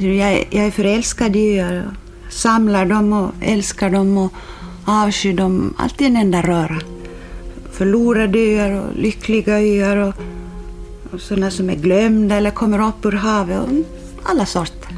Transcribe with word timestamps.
Jag, 0.00 0.46
jag 0.50 0.66
är 0.66 0.70
förälskad 0.70 1.36
i 1.36 1.60
öar. 1.60 1.90
Samlar 2.30 2.86
dem 2.86 3.12
och 3.12 3.30
älskar 3.40 3.90
dem 3.90 4.18
och 4.18 4.32
avskyr 4.84 5.32
dem. 5.32 5.74
Alltid 5.78 6.06
en 6.06 6.16
enda 6.16 6.42
röra. 6.42 6.80
Förlorade 7.72 8.38
öar 8.38 8.70
och 8.70 8.96
lyckliga 8.96 9.60
öar 9.60 9.96
och, 9.96 10.14
och 11.12 11.20
sådana 11.20 11.50
som 11.50 11.70
är 11.70 11.76
glömda 11.76 12.36
eller 12.36 12.50
kommer 12.50 12.88
upp 12.88 13.04
ur 13.04 13.12
havet. 13.12 13.60
Och 13.60 14.30
alla 14.30 14.46
sorter. 14.46 14.88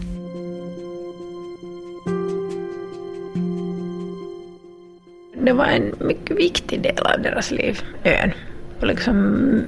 Det 5.45 5.53
var 5.53 5.65
en 5.65 5.95
mycket 6.01 6.20
viktig 6.41 6.81
del 6.81 6.99
av 6.99 7.23
deras 7.23 7.51
liv, 7.51 7.81
ön. 8.05 8.33
Och 8.81 8.87
liksom 8.87 9.17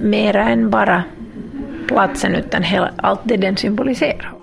mera 0.01 0.49
än 0.49 0.69
bara 0.69 1.03
platsen 1.87 2.35
utan 2.35 2.63
hela, 2.63 2.93
allt 2.97 3.21
det 3.23 3.37
den 3.37 3.57
symboliserar. 3.57 4.33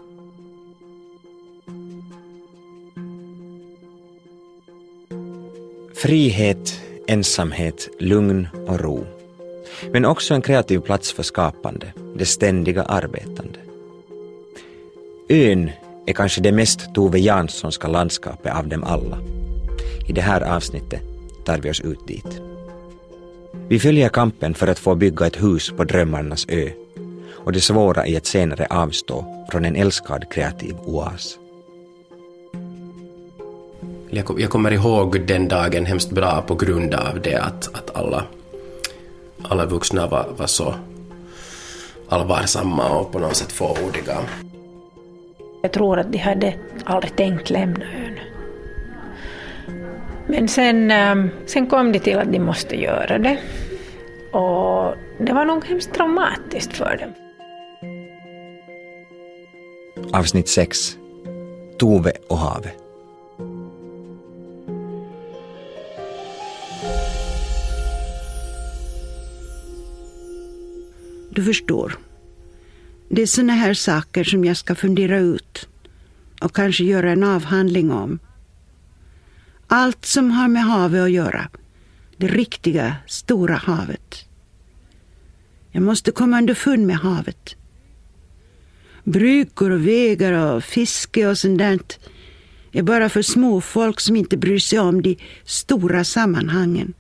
Frihet, 6.03 6.81
ensamhet, 7.07 7.89
lugn 7.99 8.49
och 8.67 8.81
ro. 8.81 9.07
Men 9.93 10.05
också 10.05 10.35
en 10.35 10.43
kreativ 10.43 10.81
plats 10.81 11.13
för 11.13 11.23
skapande, 11.23 11.93
det 12.17 12.27
ständiga 12.27 12.83
arbetande. 12.83 13.59
Ön 15.29 15.71
är 16.07 16.13
kanske 16.13 16.41
det 16.41 16.53
mest 16.53 16.95
Tove 16.95 17.19
Janssonska 17.19 17.89
landskapet 17.89 18.55
av 18.55 18.69
dem 18.69 18.85
alla. 18.85 19.19
I 20.09 20.13
det 20.13 20.21
här 20.21 20.41
avsnittet 20.41 21.10
tar 21.45 21.59
vi 21.59 21.71
oss 21.71 21.81
ut 21.81 22.07
dit. 22.07 22.41
Vi 23.69 23.79
följer 23.79 24.09
kampen 24.09 24.55
för 24.55 24.67
att 24.67 24.79
få 24.79 24.95
bygga 24.95 25.27
ett 25.27 25.43
hus 25.43 25.71
på 25.77 25.85
drömmarnas 25.85 26.47
ö 26.49 26.71
och 27.45 27.53
det 27.53 27.61
svåra 27.61 28.07
i 28.07 28.17
att 28.17 28.27
senare 28.27 28.67
avstå 28.71 29.47
från 29.51 29.65
en 29.65 29.77
älskad 29.77 30.33
kreativ 30.33 30.77
oas. 30.85 31.39
Jag 34.11 34.51
kommer 34.51 34.71
ihåg 34.71 35.21
den 35.27 35.49
dagen 35.49 35.87
hemskt 35.87 36.11
bra 36.11 36.43
på 36.47 36.55
grund 36.55 36.95
av 36.95 37.21
det 37.23 37.37
att, 37.37 37.75
att 37.75 37.97
alla, 37.97 38.25
alla 39.43 39.67
vuxna 39.67 40.07
var, 40.07 40.27
var 40.37 40.47
så 40.47 40.75
allvarsamma 42.09 42.89
och 42.99 43.13
på 43.13 43.19
något 43.19 43.37
sätt 43.37 43.53
fåordiga. 43.53 44.19
Jag 45.63 45.73
tror 45.73 45.99
att 45.99 46.13
de 46.13 46.19
hade 46.19 46.55
aldrig 46.85 47.17
tänkt 47.17 47.51
lämna 47.51 47.85
ön. 47.85 48.30
Men 50.31 50.49
sen, 50.49 50.91
ehm, 50.91 51.31
sen 51.47 51.67
kom 51.67 51.93
de 51.93 51.99
till 51.99 52.19
att 52.19 52.33
de 52.33 52.39
måste 52.39 52.77
göra 52.77 53.19
det. 53.19 53.39
Och 54.33 54.95
det 55.19 55.33
var 55.33 55.45
nog 55.45 55.65
hemskt 55.65 55.95
traumatiskt 55.95 56.77
för 56.77 56.97
dem. 56.97 57.13
Avsnitt 60.13 60.49
6 60.49 60.97
Tove 61.79 62.13
och 62.29 62.39
havet. 62.39 62.75
Du 71.31 71.45
förstår. 71.45 71.99
Det 73.09 73.23
är 73.23 73.27
såna 73.27 73.53
här 73.53 73.75
saker 73.75 74.25
som 74.25 74.45
jag 74.45 74.57
ska 74.57 74.75
fundera 74.75 75.19
ut 75.19 75.69
och 76.41 76.55
kanske 76.55 76.85
göra 76.85 77.11
en 77.11 77.25
avhandling 77.25 77.93
om. 77.93 78.19
Allt 79.73 80.05
som 80.05 80.31
har 80.31 80.49
med 80.49 80.65
havet 80.65 81.03
att 81.03 81.11
göra. 81.11 81.49
Det 82.17 82.27
riktiga, 82.27 82.97
stora 83.07 83.55
havet. 83.55 84.29
Jag 85.71 85.83
måste 85.83 86.11
komma 86.13 86.39
underfund 86.39 86.87
med 86.87 86.97
havet. 86.97 87.57
Brukor 89.05 89.71
och 89.71 89.87
vägar 89.87 90.33
och 90.33 90.65
fiske 90.65 91.27
och 91.27 91.39
sånt 91.39 91.59
där 91.59 91.79
är 92.73 92.83
bara 92.83 93.09
för 93.09 93.23
små 93.23 93.61
folk 93.61 94.01
som 94.01 94.17
inte 94.17 94.37
bryr 94.37 94.59
sig 94.59 94.79
om 94.79 95.03
de 95.03 95.17
stora 95.45 96.05
sammanhangen. 96.05 96.95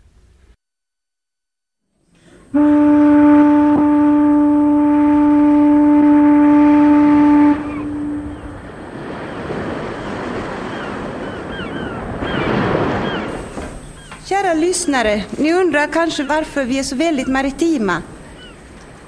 Lyssnare, 14.91 15.25
ni 15.39 15.53
undrar 15.53 15.87
kanske 15.87 16.25
varför 16.25 16.65
vi 16.65 16.78
är 16.78 16.83
så 16.83 16.97
väldigt 16.97 17.28
maritima. 17.28 18.03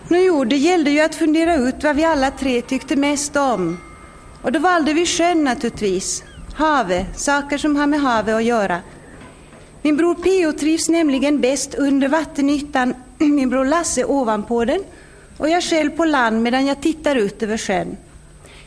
Nå 0.08 0.16
jo, 0.16 0.44
det 0.44 0.56
gällde 0.56 0.90
ju 0.90 1.00
att 1.00 1.14
fundera 1.14 1.56
ut 1.56 1.84
vad 1.84 1.96
vi 1.96 2.04
alla 2.04 2.30
tre 2.30 2.62
tyckte 2.62 2.96
mest 2.96 3.36
om. 3.36 3.78
Och 4.42 4.52
då 4.52 4.58
valde 4.58 4.92
vi 4.92 5.06
sjön 5.06 5.44
naturligtvis. 5.44 6.24
Havet, 6.54 7.18
saker 7.18 7.58
som 7.58 7.76
har 7.76 7.86
med 7.86 8.00
havet 8.00 8.34
att 8.34 8.44
göra. 8.44 8.80
Min 9.82 9.96
bror 9.96 10.14
Pio 10.14 10.52
trivs 10.52 10.88
nämligen 10.88 11.40
bäst 11.40 11.74
under 11.74 12.08
vattenytan, 12.08 12.94
min 13.18 13.50
bror 13.50 13.64
Lasse 13.64 14.04
ovanpå 14.04 14.64
den 14.64 14.84
och 15.38 15.48
jag 15.48 15.62
själv 15.62 15.90
på 15.90 16.04
land 16.04 16.42
medan 16.42 16.66
jag 16.66 16.80
tittar 16.80 17.16
ut 17.16 17.42
över 17.42 17.58
sjön. 17.58 17.96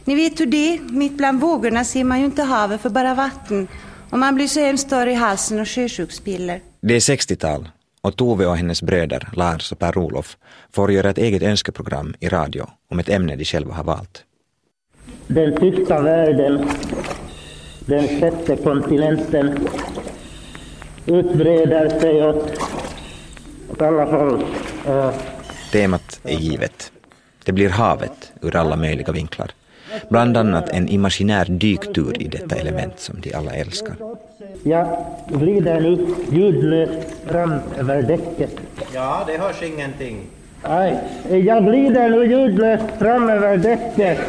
Ni 0.06 0.16
vet 0.16 0.40
hur 0.40 0.46
det 0.46 0.74
är, 0.74 0.80
mitt 0.80 1.14
bland 1.14 1.40
vågorna 1.40 1.84
ser 1.84 2.04
man 2.04 2.20
ju 2.20 2.26
inte 2.26 2.44
havet 2.44 2.82
för 2.82 2.90
bara 2.90 3.14
vatten 3.14 3.68
och 4.10 4.20
man 4.20 4.36
blir 4.36 4.48
så 4.48 4.60
hemskt 4.60 4.88
större 4.88 5.12
i 5.12 5.16
halsen 5.16 5.60
och 5.60 5.68
sjösjukspiller. 5.68 6.62
Det 6.88 6.96
är 6.96 7.00
60-tal 7.00 7.70
och 8.02 8.16
Tove 8.16 8.46
och 8.46 8.58
hennes 8.58 8.82
bröder 8.82 9.30
Lars 9.34 9.72
och 9.72 9.80
Per-Olof 9.80 10.38
får 10.72 10.92
göra 10.92 11.10
ett 11.10 11.18
eget 11.18 11.42
önskeprogram 11.42 12.16
i 12.20 12.30
radio 12.30 12.68
om 12.90 13.00
ett 13.00 13.10
ämne 13.10 13.36
de 13.36 13.46
själva 13.46 13.74
har 13.74 13.84
valt. 13.84 14.24
Den 15.28 15.60
tysta 15.60 16.02
världen, 16.02 16.70
den 17.80 18.08
sjätte 18.08 18.56
kontinenten, 18.56 19.68
utbreder 21.06 22.00
sig 22.00 22.24
åt, 22.24 22.58
åt 23.70 23.82
alla 23.82 24.06
håll. 24.06 24.46
Temat 25.72 26.20
är 26.24 26.38
givet. 26.38 26.92
Det 27.46 27.52
blir 27.52 27.70
havet 27.70 28.32
ur 28.42 28.56
alla 28.56 28.76
möjliga 28.76 29.12
vinklar. 29.12 29.52
Bland 30.10 30.38
annat 30.38 30.70
en 30.70 30.90
imaginär 30.90 31.46
dyktur 31.46 32.22
i 32.22 32.28
detta 32.28 32.56
element 32.56 33.00
som 33.00 33.22
de 33.22 33.34
alla 33.34 33.52
älskar. 33.52 33.96
Jag 34.64 35.06
glider 35.28 35.80
nu 35.80 36.16
ljudlöst 36.32 37.08
fram 37.26 37.54
över 37.78 38.02
däcket. 38.02 38.52
Ja, 38.94 39.24
det 39.28 39.38
hörs 39.38 39.64
ingenting. 39.64 40.18
Nej, 40.64 40.98
jag 41.30 41.66
glider 41.66 42.10
nu 42.10 42.26
ljudlöst 42.26 42.86
fram 43.00 43.30
över 43.30 43.58
däcket. 43.58 44.20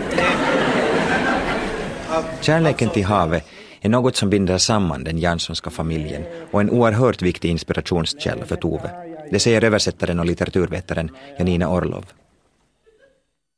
Kärleken 2.40 2.88
till 2.88 3.04
havet 3.04 3.44
är 3.80 3.88
något 3.88 4.16
som 4.16 4.30
binder 4.30 4.58
samman 4.58 5.04
den 5.04 5.18
Janssonska 5.18 5.70
familjen 5.70 6.22
och 6.50 6.60
en 6.60 6.70
oerhört 6.70 7.22
viktig 7.22 7.50
inspirationskälla 7.50 8.44
för 8.44 8.56
Tove. 8.56 8.90
Det 9.30 9.38
säger 9.38 9.64
översättaren 9.64 10.18
och 10.18 10.26
litteraturvetaren 10.26 11.10
Janina 11.38 11.70
Orlov. 11.70 12.04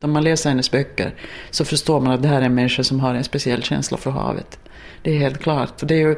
Om 0.05 0.13
man 0.13 0.25
läser 0.25 0.51
hennes 0.51 0.71
böcker 0.71 1.15
så 1.51 1.65
förstår 1.65 2.01
man 2.01 2.13
att 2.13 2.23
det 2.23 2.29
här 2.29 2.41
är 2.41 2.47
en 2.47 2.55
människa 2.55 2.85
som 2.85 3.01
har 3.01 3.15
en 3.15 3.25
speciell 3.25 3.63
känsla 3.63 3.97
för 3.97 4.11
havet. 4.11 4.59
Det 5.03 5.11
är 5.11 5.19
helt 5.19 5.39
klart. 5.39 5.73
Det 5.89 5.95
är 5.95 5.99
ju, 5.99 6.17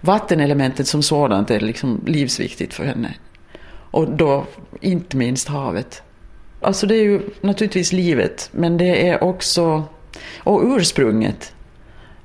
vattenelementet 0.00 0.86
som 0.86 1.02
sådant 1.02 1.50
är 1.50 1.60
liksom 1.60 2.00
livsviktigt 2.06 2.74
för 2.74 2.84
henne. 2.84 3.14
Och 3.90 4.10
då 4.10 4.46
inte 4.80 5.16
minst 5.16 5.48
havet. 5.48 6.02
Alltså 6.60 6.86
det 6.86 6.94
är 6.94 7.02
ju 7.02 7.20
naturligtvis 7.40 7.92
livet, 7.92 8.48
men 8.52 8.76
det 8.76 9.08
är 9.08 9.24
också... 9.24 9.82
Och 10.38 10.62
ursprunget. 10.64 11.54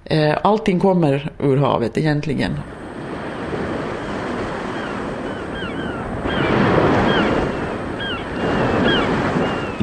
Eh, 0.04 0.38
allting 0.44 0.80
kommer 0.80 1.32
ur 1.40 1.58
havet 1.58 1.98
egentligen. 1.98 2.60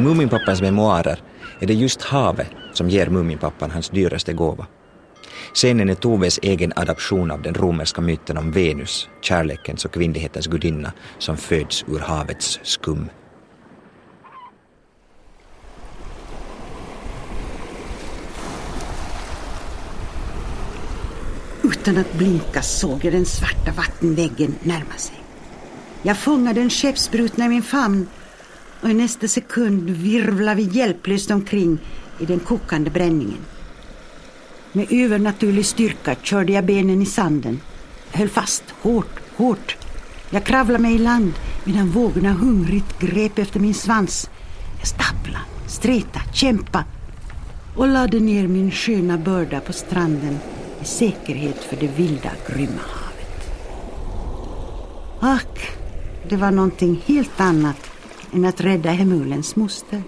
Muminpappans 0.02 0.62
memoarer 0.62 1.18
är 1.60 1.66
det 1.66 1.74
just 1.74 2.02
havet 2.02 2.50
som 2.72 2.88
ger 2.88 3.06
Muminpappan 3.06 3.70
hans 3.70 3.88
dyraste 3.88 4.32
gåva. 4.32 4.66
Scenen 5.54 5.90
är 5.90 5.94
Toves 5.94 6.38
egen 6.42 6.72
adaption 6.76 7.30
av 7.30 7.42
den 7.42 7.54
romerska 7.54 8.00
myten 8.00 8.38
om 8.38 8.52
Venus, 8.52 9.08
kärlekens 9.20 9.84
och 9.84 9.92
kvinnlighetens 9.92 10.46
gudinna, 10.46 10.92
som 11.18 11.36
föds 11.36 11.84
ur 11.88 11.98
havets 11.98 12.60
skum. 12.62 13.08
Utan 21.62 21.98
att 21.98 22.12
blinka 22.12 22.62
såg 22.62 23.04
jag 23.04 23.12
den 23.12 23.26
svarta 23.26 23.72
vattenväggen 23.76 24.54
närma 24.62 24.96
sig. 24.96 25.16
Jag 26.02 26.18
fångade 26.18 26.60
en 26.60 26.70
skeppsbrutna 26.70 27.44
i 27.44 27.48
min 27.48 27.62
famn 27.62 28.08
och 28.82 28.90
i 28.90 28.94
nästa 28.94 29.28
sekund 29.28 29.90
virvlade 29.90 30.56
vi 30.56 30.62
hjälplöst 30.62 31.30
omkring 31.30 31.78
i 32.18 32.26
den 32.26 32.40
kokande 32.40 32.90
bränningen. 32.90 33.38
Med 34.72 34.86
övernaturlig 34.90 35.66
styrka 35.66 36.14
körde 36.22 36.52
jag 36.52 36.64
benen 36.64 37.02
i 37.02 37.06
sanden, 37.06 37.60
Jag 38.12 38.18
höll 38.18 38.28
fast 38.28 38.64
hårt, 38.82 39.20
hårt. 39.36 39.76
Jag 40.30 40.44
kravlade 40.44 40.82
mig 40.82 40.94
i 40.94 40.98
land 40.98 41.32
medan 41.64 41.90
vågorna 41.90 42.32
hungrigt 42.32 42.98
grep 42.98 43.38
efter 43.38 43.60
min 43.60 43.74
svans. 43.74 44.30
Jag 44.78 44.88
stapplade, 44.88 45.44
streta, 45.66 46.20
kämpa 46.34 46.84
och 47.76 47.88
lade 47.88 48.20
ner 48.20 48.48
min 48.48 48.70
sköna 48.70 49.18
börda 49.18 49.60
på 49.60 49.72
stranden 49.72 50.38
i 50.82 50.84
säkerhet 50.84 51.64
för 51.64 51.76
det 51.76 51.88
vilda, 51.96 52.30
grymma 52.48 52.82
havet. 52.88 53.50
Ack, 55.20 55.70
det 56.28 56.36
var 56.36 56.50
någonting 56.50 57.02
helt 57.06 57.40
annat 57.40 57.91
än 58.32 58.44
att 58.44 58.60
rädda 58.60 58.90
Hemulens 58.90 59.56
moster. 59.56 60.02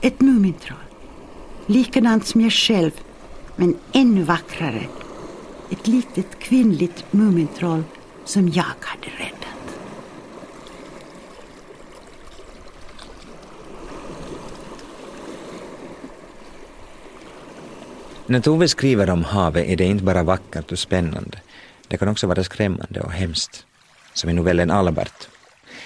Ett 0.00 0.20
Mumintroll, 0.20 0.78
likadant 1.66 2.26
som 2.26 2.40
jag 2.40 2.52
själv, 2.52 2.90
men 3.56 3.76
ännu 3.92 4.22
vackrare. 4.22 4.86
Ett 5.70 5.86
litet 5.86 6.38
kvinnligt 6.38 7.04
Mumintroll 7.10 7.82
som 8.24 8.48
jag 8.48 8.64
hade 8.80 9.06
räddat. 9.18 9.76
När 18.26 18.40
Tove 18.40 18.68
skriver 18.68 19.10
om 19.10 19.24
havet 19.24 19.66
är 19.68 19.76
det 19.76 19.84
inte 19.84 20.04
bara 20.04 20.22
vackert 20.22 20.72
och 20.72 20.78
spännande. 20.78 21.38
Det 21.88 21.96
kan 21.96 22.08
också 22.08 22.26
vara 22.26 22.44
skrämmande 22.44 23.00
och 23.00 23.12
hemskt. 23.12 23.66
Som 24.12 24.30
i 24.30 24.32
novellen 24.32 24.70
Albert. 24.70 25.28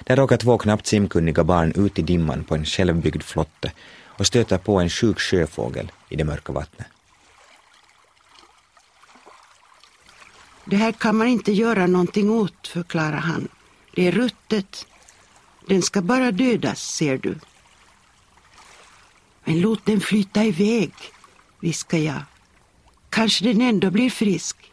Där 0.01 0.17
råkar 0.17 0.37
två 0.37 0.59
knappt 0.59 0.87
simkunniga 0.87 1.45
barn 1.45 1.73
ut 1.77 1.99
i 1.99 2.03
dimman 2.03 2.45
på 2.45 2.55
en 2.55 2.65
självbyggd 2.65 3.23
flotte 3.23 3.73
och 4.07 4.27
stöter 4.27 4.59
på 4.59 4.81
en 4.81 4.91
sjuk 4.91 5.21
sjöfågel 5.21 5.93
i 6.09 6.17
det 6.17 6.25
mörka 6.25 6.53
vattnet. 6.53 6.87
Det 10.65 10.77
här 10.77 10.93
kan 10.93 11.17
man 11.17 11.27
inte 11.27 11.53
göra 11.53 11.87
någonting 11.87 12.31
åt, 12.31 12.69
förklarar 12.69 13.17
han. 13.17 13.49
Det 13.95 14.07
är 14.09 14.13
ruttet. 14.13 14.87
Den 15.67 15.83
ska 15.83 16.03
bara 16.03 16.33
dödas, 16.33 16.83
ser 16.83 17.19
du. 17.19 17.39
Men 19.45 19.61
låt 19.61 19.87
den 19.87 20.01
flyta 20.01 20.45
iväg, 20.45 20.93
viskar 21.61 21.99
jag. 21.99 22.23
Kanske 23.11 23.45
den 23.45 23.61
ändå 23.61 23.91
blir 23.91 24.11
frisk. 24.11 24.73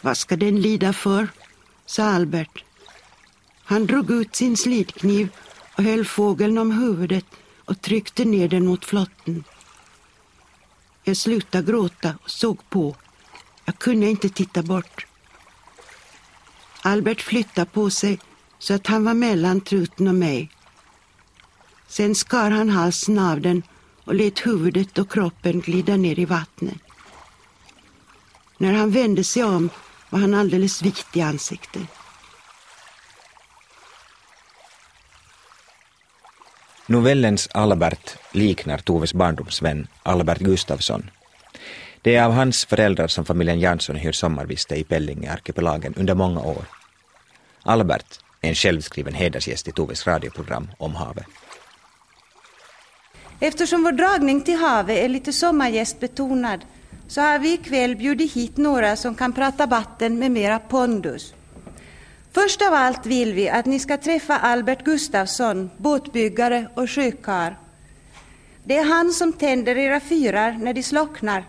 Vad 0.00 0.16
ska 0.16 0.36
den 0.36 0.60
lida 0.60 0.92
för? 0.92 1.28
sa 1.86 2.04
Albert. 2.04 2.64
Han 3.64 3.86
drog 3.86 4.10
ut 4.10 4.36
sin 4.36 4.56
slidkniv 4.56 5.28
och 5.76 5.84
höll 5.84 6.04
fågeln 6.04 6.58
om 6.58 6.70
huvudet 6.70 7.26
och 7.64 7.80
tryckte 7.80 8.24
ner 8.24 8.48
den 8.48 8.66
mot 8.66 8.84
flotten. 8.84 9.44
Jag 11.04 11.16
slutade 11.16 11.72
gråta 11.72 12.14
och 12.22 12.30
såg 12.30 12.70
på. 12.70 12.96
Jag 13.64 13.78
kunde 13.78 14.06
inte 14.06 14.28
titta 14.28 14.62
bort. 14.62 15.06
Albert 16.82 17.20
flyttade 17.20 17.66
på 17.66 17.90
sig 17.90 18.18
så 18.58 18.74
att 18.74 18.86
han 18.86 19.04
var 19.04 19.14
mellan 19.14 19.60
truten 19.60 20.08
och 20.08 20.14
mig. 20.14 20.50
Sen 21.88 22.14
skar 22.14 22.50
han 22.50 22.68
halsen 22.68 23.18
av 23.18 23.40
den 23.40 23.62
och 24.04 24.14
lät 24.14 24.46
huvudet 24.46 24.98
och 24.98 25.12
kroppen 25.12 25.60
glida 25.60 25.96
ner 25.96 26.18
i 26.18 26.24
vattnet. 26.24 26.78
När 28.58 28.72
han 28.72 28.90
vände 28.90 29.24
sig 29.24 29.44
om 29.44 29.70
var 30.10 30.18
han 30.18 30.34
alldeles 30.34 30.82
vit 30.82 31.06
i 31.12 31.20
ansiktet. 31.20 31.88
Novellens 36.92 37.48
Albert 37.52 38.16
liknar 38.32 38.78
Toves 38.78 39.14
barndomsvän 39.14 39.86
Albert 40.02 40.38
Gustafsson. 40.38 41.10
Det 42.02 42.16
är 42.16 42.24
av 42.24 42.32
hans 42.32 42.64
föräldrar 42.64 43.08
som 43.08 43.24
familjen 43.24 43.60
Jansson 43.60 43.96
hyr 43.96 44.12
sommarviste 44.12 44.76
i 44.76 44.84
Pellinge-arkipelagen 44.84 45.94
under 45.96 46.14
många 46.14 46.40
år. 46.40 46.64
Albert 47.62 48.18
är 48.40 48.48
en 48.48 48.54
självskriven 48.54 49.14
hedersgäst 49.14 49.68
i 49.68 49.72
Toves 49.72 50.06
radioprogram 50.06 50.70
om 50.78 50.94
havet. 50.94 51.26
Eftersom 53.40 53.82
vår 53.82 53.92
dragning 53.92 54.40
till 54.40 54.58
havet 54.58 54.98
är 54.98 55.08
lite 55.08 55.32
sommargästbetonad 55.32 56.60
så 57.08 57.20
har 57.20 57.38
vi 57.38 57.52
ikväll 57.52 57.96
bjudit 57.96 58.32
hit 58.32 58.56
några 58.56 58.96
som 58.96 59.14
kan 59.14 59.32
prata 59.32 59.66
vatten 59.66 60.18
med 60.18 60.30
mera 60.30 60.58
pondus. 60.58 61.34
Först 62.34 62.62
av 62.62 62.74
allt 62.74 63.06
vill 63.06 63.34
vi 63.34 63.48
att 63.48 63.66
ni 63.66 63.78
ska 63.78 63.96
träffa 63.96 64.38
Albert 64.38 64.84
Gustafsson, 64.84 65.70
båtbyggare 65.76 66.66
och 66.74 66.90
sjökar. 66.90 67.56
Det 68.64 68.76
är 68.76 68.84
han 68.84 69.12
som 69.12 69.32
tänder 69.32 69.76
era 69.76 70.00
fyrar 70.00 70.52
när 70.52 70.74
de 70.74 70.82
slocknar. 70.82 71.44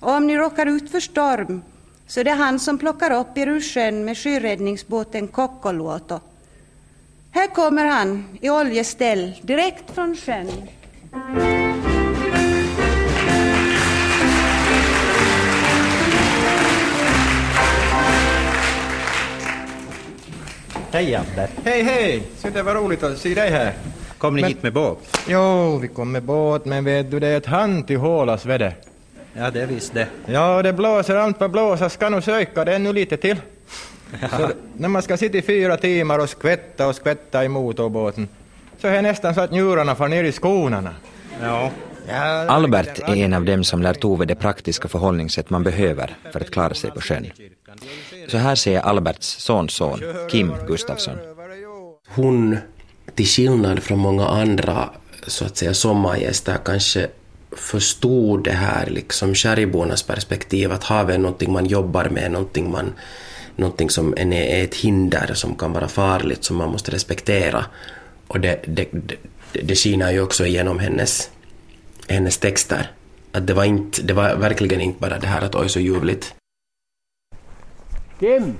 Och 0.00 0.12
om 0.12 0.26
ni 0.26 0.36
råkar 0.36 0.66
ut 0.66 0.90
för 0.90 1.00
storm 1.00 1.62
så 2.06 2.22
det 2.22 2.30
är 2.30 2.36
han 2.36 2.58
som 2.58 2.78
plockar 2.78 3.10
upp 3.10 3.38
er 3.38 3.46
ur 3.46 3.60
sjön 3.60 4.04
med 4.04 4.18
sjöräddningsbåten 4.18 5.28
Kokkoluoto. 5.28 6.20
Här 7.30 7.46
kommer 7.46 7.84
han 7.84 8.38
i 8.40 8.50
oljeställ 8.50 9.32
direkt 9.42 9.94
från 9.94 10.16
sjön. 10.16 10.50
Hej 20.92 21.14
Albert. 21.14 21.50
Hej, 21.64 21.82
hej! 21.82 22.22
Så 22.38 22.48
det 22.50 22.62
var 22.62 22.74
roligt 22.74 23.02
att 23.02 23.18
se 23.18 23.34
dig 23.34 23.50
här. 23.50 23.72
Kom 24.18 24.34
ni 24.36 24.42
Men- 24.42 24.48
hit 24.50 24.62
med 24.62 24.72
båt? 24.72 24.98
Jo, 25.28 25.78
vi 25.78 25.88
kom 25.88 26.12
med 26.12 26.22
båt, 26.22 26.64
men 26.64 26.84
vet 26.84 27.10
du, 27.10 27.20
det 27.20 27.26
är 27.26 27.36
ett 27.36 27.46
hand 27.46 27.86
till 27.86 27.96
hålas 27.96 28.46
väder. 28.46 28.74
Ja, 29.32 29.50
det 29.50 29.66
visst 29.66 29.94
det. 29.94 30.06
Ja, 30.26 30.62
det 30.62 30.72
blåser 30.72 31.16
allt 31.16 31.40
vad 31.40 31.50
blåsa 31.50 31.88
ska 31.88 32.08
nog 32.08 32.22
söka 32.22 32.64
det 32.64 32.74
ännu 32.74 32.92
lite 32.92 33.16
till. 33.16 33.36
Så 34.30 34.46
det- 34.46 34.54
när 34.76 34.88
man 34.88 35.02
ska 35.02 35.16
sitta 35.16 35.38
i 35.38 35.42
fyra 35.42 35.76
timmar 35.76 36.18
och 36.18 36.28
skvätta 36.30 36.86
och 36.88 36.94
skvätta 36.94 37.44
i 37.44 37.48
motorbåten 37.48 38.28
så 38.80 38.88
är 38.88 38.92
det 38.92 39.02
nästan 39.02 39.34
så 39.34 39.40
att 39.40 39.50
njurarna 39.50 39.94
får 39.94 40.08
ner 40.08 40.24
i 40.24 40.32
skonarna. 40.32 40.94
Ja. 41.42 41.70
Albert 42.48 42.98
är 42.98 43.16
en 43.16 43.34
av 43.34 43.44
dem 43.44 43.64
som 43.64 43.82
lär 43.82 43.94
Tove 43.94 44.24
det 44.24 44.34
praktiska 44.34 44.88
förhållningssätt 44.88 45.50
man 45.50 45.62
behöver 45.62 46.16
för 46.32 46.40
att 46.40 46.50
klara 46.50 46.74
sig 46.74 46.90
på 46.90 47.00
sjön. 47.00 47.26
Så 48.28 48.38
här 48.38 48.54
säger 48.54 48.80
Alberts 48.80 49.26
sonson, 49.26 50.00
Kim 50.30 50.52
Gustafsson. 50.66 51.18
hon, 52.08 52.58
till 53.14 53.26
skillnad 53.26 53.82
från 53.82 53.98
många 53.98 54.26
andra 54.26 54.90
så 55.26 55.44
att 55.44 55.56
säga 55.56 55.74
sommargäster, 55.74 56.58
kanske 56.64 57.08
förstod 57.52 58.44
det 58.44 58.52
här 58.52 58.86
liksom 58.86 59.34
skärgårdarnas 59.34 60.02
perspektiv, 60.02 60.72
att 60.72 60.84
havet 60.84 61.14
är 61.14 61.18
någonting 61.18 61.52
man 61.52 61.66
jobbar 61.66 62.08
med, 62.08 62.30
någonting, 62.30 62.70
man, 62.70 62.92
någonting 63.56 63.90
som 63.90 64.14
är 64.18 64.64
ett 64.64 64.74
hinder 64.74 65.34
som 65.34 65.54
kan 65.54 65.72
vara 65.72 65.88
farligt, 65.88 66.44
som 66.44 66.56
man 66.56 66.70
måste 66.70 66.90
respektera. 66.90 67.64
Och 68.26 68.40
det, 68.40 68.60
det, 68.66 68.88
det, 68.92 69.16
det 69.62 69.74
skiner 69.74 70.12
ju 70.12 70.20
också 70.20 70.46
igenom 70.46 70.78
hennes, 70.78 71.30
hennes 72.10 72.38
texter. 72.38 72.90
Att 73.32 73.46
det 73.46 73.54
var, 73.54 73.64
inte, 73.64 74.02
det 74.02 74.14
var 74.14 74.36
verkligen 74.36 74.80
inte 74.80 75.00
bara 75.00 75.18
det 75.18 75.26
här 75.26 75.42
att 75.42 75.54
oj 75.54 75.68
så 75.68 75.80
ljuvligt. 75.80 76.34
Kim! 78.20 78.58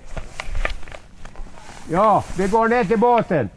Ja, 1.90 2.25
vi 2.38 2.49
går 2.49 2.69
ner 2.69 2.85
till 2.85 2.99
båten. 2.99 3.49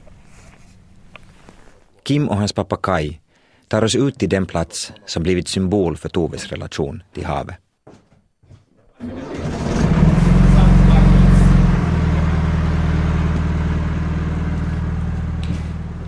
Kim 2.04 2.30
och 2.30 2.38
hans 2.38 2.54
pappa 2.54 2.76
Kai 2.76 3.20
tar 3.68 3.84
oss 3.84 3.96
ut 3.96 4.20
till 4.20 4.30
den 4.30 4.46
plats 4.46 4.94
som 5.06 5.24
blivit 5.24 5.48
symbol 5.48 5.98
för 5.98 6.10
Toves 6.10 6.48
relation 6.48 7.04
till 7.14 7.26
havet. 7.26 7.56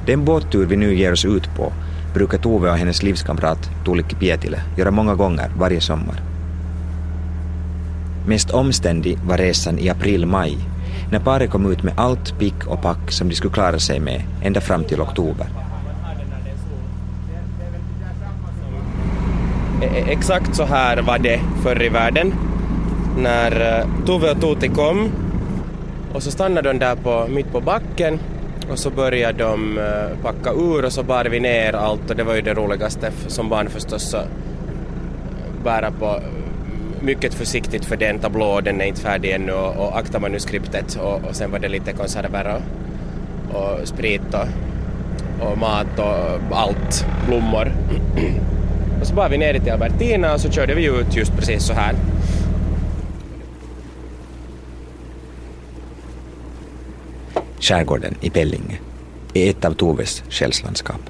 Den 0.06 0.26
båttur 0.26 0.66
vi 0.66 0.76
nu 0.76 0.96
ger 0.96 1.12
oss 1.12 1.26
ut 1.26 1.56
på 1.56 1.74
brukar 2.16 2.38
Tove 2.38 2.70
och 2.70 2.78
hennes 2.78 3.04
livskamrat 3.04 3.70
Tuulikki 3.86 4.16
Pietilä 4.16 4.62
göra 4.78 4.92
många 4.92 5.16
gånger 5.16 5.52
varje 5.58 5.82
sommar. 5.82 6.22
Mest 8.28 8.52
omständig 8.52 9.20
var 9.28 9.38
resan 9.38 9.80
i 9.80 9.90
april-maj 9.90 10.58
när 11.12 11.20
paret 11.20 11.52
kom 11.52 11.72
ut 11.72 11.84
med 11.84 11.94
allt 11.98 12.40
pick 12.40 12.68
och 12.68 12.82
pack 12.82 13.12
som 13.12 13.30
de 13.30 13.36
skulle 13.36 13.54
klara 13.54 13.80
sig 13.80 14.00
med 14.00 14.22
ända 14.44 14.62
fram 14.62 14.84
till 14.84 15.02
oktober. 15.02 15.48
E-, 19.82 19.86
e-, 19.86 20.06
exakt 20.08 20.56
så 20.56 20.64
här 20.66 21.02
var 21.02 21.20
det 21.20 21.40
förr 21.64 21.84
i 21.84 21.90
världen. 21.90 22.34
När 23.18 23.80
eh, 23.80 24.06
Tove 24.06 24.32
och 24.32 24.42
Tuti 24.42 24.68
kom 24.68 25.12
och 26.14 26.24
så 26.24 26.32
stannade 26.32 26.74
de 26.74 26.80
där 26.80 26.96
på, 26.96 27.28
mitt 27.30 27.52
på 27.52 27.62
backen 27.62 28.20
och 28.72 28.80
så 28.80 28.90
började 28.90 29.44
de 29.44 29.78
eh, 29.78 30.18
packa 30.24 30.52
ur 30.52 30.86
och 30.86 30.94
så 30.94 31.04
bar 31.04 31.26
vi 31.26 31.40
ner 31.40 31.74
allt 31.74 32.10
och 32.10 32.16
det 32.16 32.24
var 32.24 32.36
ju 32.36 32.42
det 32.42 32.54
roligaste 32.54 33.12
som 33.28 33.50
barn 33.50 33.70
förstås 33.70 34.10
så 34.10 34.18
eh, 34.18 34.24
bära 35.64 35.92
på 35.92 36.20
mycket 37.02 37.34
försiktigt 37.34 37.86
för 37.86 37.96
den 37.96 38.20
tablå, 38.20 38.62
den 38.62 38.82
är 38.82 38.86
inte 38.86 39.02
färdig 39.02 39.32
ännu 39.32 39.52
och, 39.52 39.76
och 39.76 39.98
akta 39.98 40.20
manuskriptet 40.20 40.96
och, 40.96 41.24
och 41.30 41.36
sen 41.36 41.52
var 41.52 41.60
det 41.60 41.68
lite 41.68 41.94
konserver 41.94 42.62
och, 43.54 43.60
och 43.60 43.88
sprit 43.88 44.34
och, 44.34 45.48
och 45.48 45.58
mat 45.58 46.00
och 46.00 46.58
allt, 46.58 47.06
blommor. 47.28 47.72
Och 49.02 49.08
så 49.08 49.16
bar 49.16 49.30
vi 49.30 49.38
ner 49.38 49.60
till 49.60 49.72
Albertina 49.72 50.34
och 50.34 50.42
så 50.42 50.52
körde 50.52 50.76
vi 50.76 50.86
ut 50.86 51.16
just 51.16 51.38
precis 51.38 51.64
så 51.64 51.74
här. 51.74 51.96
Skärgården 57.66 58.16
i 58.22 58.30
Pellinge, 58.30 58.78
är 59.34 59.50
ett 59.50 59.66
av 59.66 59.74
Toves 59.74 60.24
själslandskap. 60.30 61.02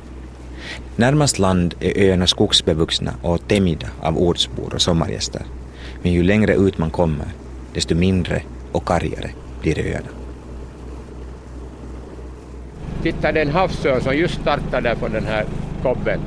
Närmast 0.96 1.40
land 1.40 1.76
är 1.80 2.10
öarna 2.10 2.28
skogsbevuxna 2.28 3.14
och 3.22 3.48
tämjda 3.48 3.88
av 4.02 4.18
ortsbor 4.18 4.74
och 4.74 4.82
sommargäster. 4.82 5.42
Men 6.02 6.12
ju 6.12 6.24
längre 6.24 6.56
ut 6.56 6.78
man 6.78 6.90
kommer, 6.90 7.28
desto 7.74 7.96
mindre 7.96 8.42
och 8.72 8.86
kargare 8.86 9.30
blir 9.62 9.80
öarna. 9.80 10.08
Titta, 13.04 13.32
det 13.32 13.40
är 13.40 13.46
en 13.46 13.52
havsörn 13.52 14.02
som 14.02 14.18
just 14.18 14.42
startade 14.42 14.96
på 14.96 15.08
den 15.08 15.26
här 15.26 15.46
kobben. 15.84 16.20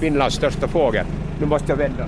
Finlands 0.00 0.36
största 0.36 0.68
fågel. 0.68 1.06
Nu 1.40 1.46
måste 1.46 1.72
jag 1.72 1.76
vända. 1.76 2.06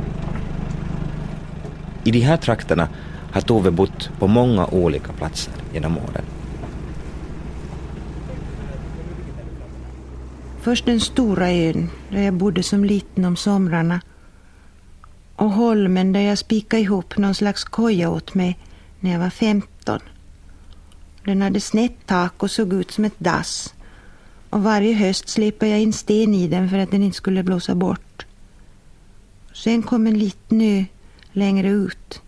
I 2.05 2.11
de 2.11 2.21
här 2.21 2.37
trakterna 2.37 2.89
har 3.33 3.41
Tove 3.41 3.71
bott 3.71 4.11
på 4.19 4.27
många 4.27 4.67
olika 4.67 5.13
platser 5.13 5.53
genom 5.73 5.99
åren. 5.99 6.25
Först 10.67 10.87
den 10.87 11.01
stora 11.01 11.51
ön 11.51 11.91
där 12.11 12.23
jag 12.23 12.35
bodde 12.35 12.63
som 12.63 12.85
liten 12.85 13.25
om 13.25 13.37
somrarna 13.37 14.01
och 15.37 15.51
holmen 15.51 16.13
där 16.13 16.21
jag 16.21 16.39
spikade 16.39 16.83
ihop 16.83 17.19
någon 17.19 17.35
slags 17.35 17.65
koja 17.65 18.11
åt 18.11 18.35
mig 18.35 18.59
när 19.01 19.13
jag 19.13 19.19
var 19.19 19.31
15. 19.31 20.01
Den 21.25 21.43
hade 21.43 21.61
snett 21.61 22.07
tak 22.07 22.43
och 22.43 22.51
såg 22.51 22.73
ut 22.73 22.91
som 22.91 23.05
ett 23.05 23.19
dass 23.19 23.75
och 24.51 24.63
varje 24.63 24.95
höst 24.95 25.29
släpade 25.29 25.71
jag 25.71 25.81
in 25.81 25.93
sten 25.93 26.35
i 26.35 26.49
den 26.49 26.71
för 26.71 26.79
att 26.79 26.91
den 26.91 27.03
inte 27.03 27.17
skulle 27.17 27.43
blåsa 27.43 27.75
bort. 27.75 28.27
Sen 29.55 29.83
kom 29.83 30.07
en 30.07 30.19
liten 30.19 30.61
ö 30.61 30.85
längre 31.33 31.69
ut. 31.69 32.23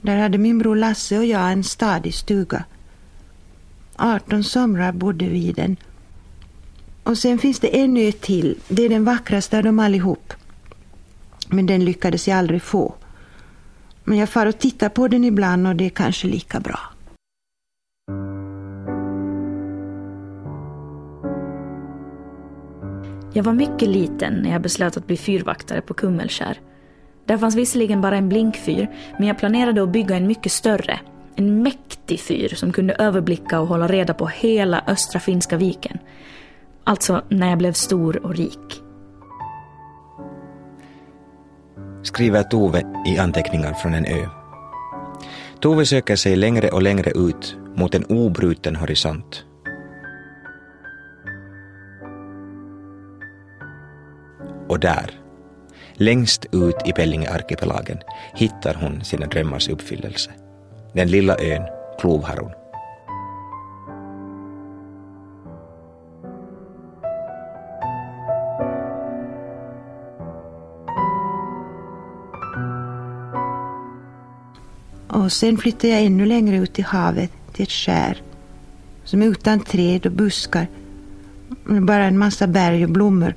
Där 0.00 0.16
hade 0.16 0.38
min 0.38 0.58
bror 0.58 0.76
Lasse 0.76 1.18
och 1.18 1.24
jag 1.24 1.52
en 1.52 1.64
stadig 1.64 2.14
stuga. 2.14 2.64
18 3.96 4.44
somrar 4.44 4.92
bodde 4.92 5.28
vi 5.28 5.46
i 5.46 5.52
den. 5.52 5.76
Och 7.04 7.18
sen 7.18 7.38
finns 7.38 7.60
det 7.60 7.76
en 7.76 7.96
ö 7.96 8.12
till. 8.12 8.58
Det 8.68 8.82
är 8.82 8.88
den 8.88 9.04
vackraste 9.04 9.56
av 9.56 9.62
dem 9.64 9.78
allihop. 9.78 10.32
Men 11.48 11.66
den 11.66 11.84
lyckades 11.84 12.28
jag 12.28 12.38
aldrig 12.38 12.62
få. 12.62 12.94
Men 14.04 14.18
jag 14.18 14.28
far 14.28 14.46
och 14.46 14.58
tittar 14.58 14.88
på 14.88 15.08
den 15.08 15.24
ibland 15.24 15.66
och 15.66 15.76
det 15.76 15.84
är 15.86 15.90
kanske 15.90 16.26
lika 16.26 16.60
bra. 16.60 16.78
Jag 23.36 23.44
var 23.44 23.52
mycket 23.52 23.88
liten 23.88 24.34
när 24.34 24.50
jag 24.50 24.62
beslöt 24.62 24.96
att 24.96 25.06
bli 25.06 25.16
fyrvaktare 25.16 25.80
på 25.80 25.94
Kummelskär. 25.94 26.60
Där 27.24 27.38
fanns 27.38 27.54
visserligen 27.54 28.00
bara 28.00 28.16
en 28.16 28.28
blinkfyr, 28.28 28.90
men 29.18 29.28
jag 29.28 29.38
planerade 29.38 29.82
att 29.82 29.88
bygga 29.88 30.16
en 30.16 30.26
mycket 30.26 30.52
större. 30.52 31.00
En 31.34 31.62
mäktig 31.62 32.20
fyr 32.20 32.48
som 32.48 32.72
kunde 32.72 32.94
överblicka 32.94 33.60
och 33.60 33.66
hålla 33.66 33.88
reda 33.88 34.14
på 34.14 34.26
hela 34.26 34.84
östra 34.86 35.20
Finska 35.20 35.56
viken. 35.56 35.98
Alltså 36.86 37.22
när 37.28 37.48
jag 37.48 37.58
blev 37.58 37.72
stor 37.72 38.26
och 38.26 38.34
rik. 38.34 38.82
Skriver 42.02 42.42
Tove 42.42 42.82
i 43.06 43.18
anteckningar 43.18 43.72
från 43.72 43.94
en 43.94 44.04
ö. 44.04 44.26
Tove 45.60 45.86
söker 45.86 46.16
sig 46.16 46.36
längre 46.36 46.68
och 46.68 46.82
längre 46.82 47.10
ut 47.10 47.56
mot 47.76 47.94
en 47.94 48.04
obruten 48.04 48.76
horisont. 48.76 49.44
Och 54.68 54.80
där, 54.80 55.10
längst 55.94 56.46
ut 56.52 56.76
i 56.84 56.92
Pellinge-arkipelagen, 56.92 57.98
hittar 58.34 58.74
hon 58.74 59.04
sina 59.04 59.26
drömmars 59.26 59.68
uppfyllelse. 59.68 60.30
Den 60.92 61.08
lilla 61.08 61.36
ön 61.38 61.62
Klovharun. 62.00 62.63
Och 75.14 75.32
sen 75.32 75.58
flyttade 75.58 75.92
jag 75.92 76.02
ännu 76.02 76.26
längre 76.26 76.56
ut 76.56 76.78
i 76.78 76.82
havet 76.82 77.30
till 77.52 77.62
ett 77.62 77.70
skär 77.70 78.22
som 79.04 79.22
är 79.22 79.26
utan 79.26 79.60
träd 79.60 80.06
och 80.06 80.12
buskar. 80.12 80.66
Bara 81.64 82.04
en 82.04 82.18
massa 82.18 82.46
berg 82.46 82.84
och 82.84 82.90
blommor. 82.90 83.34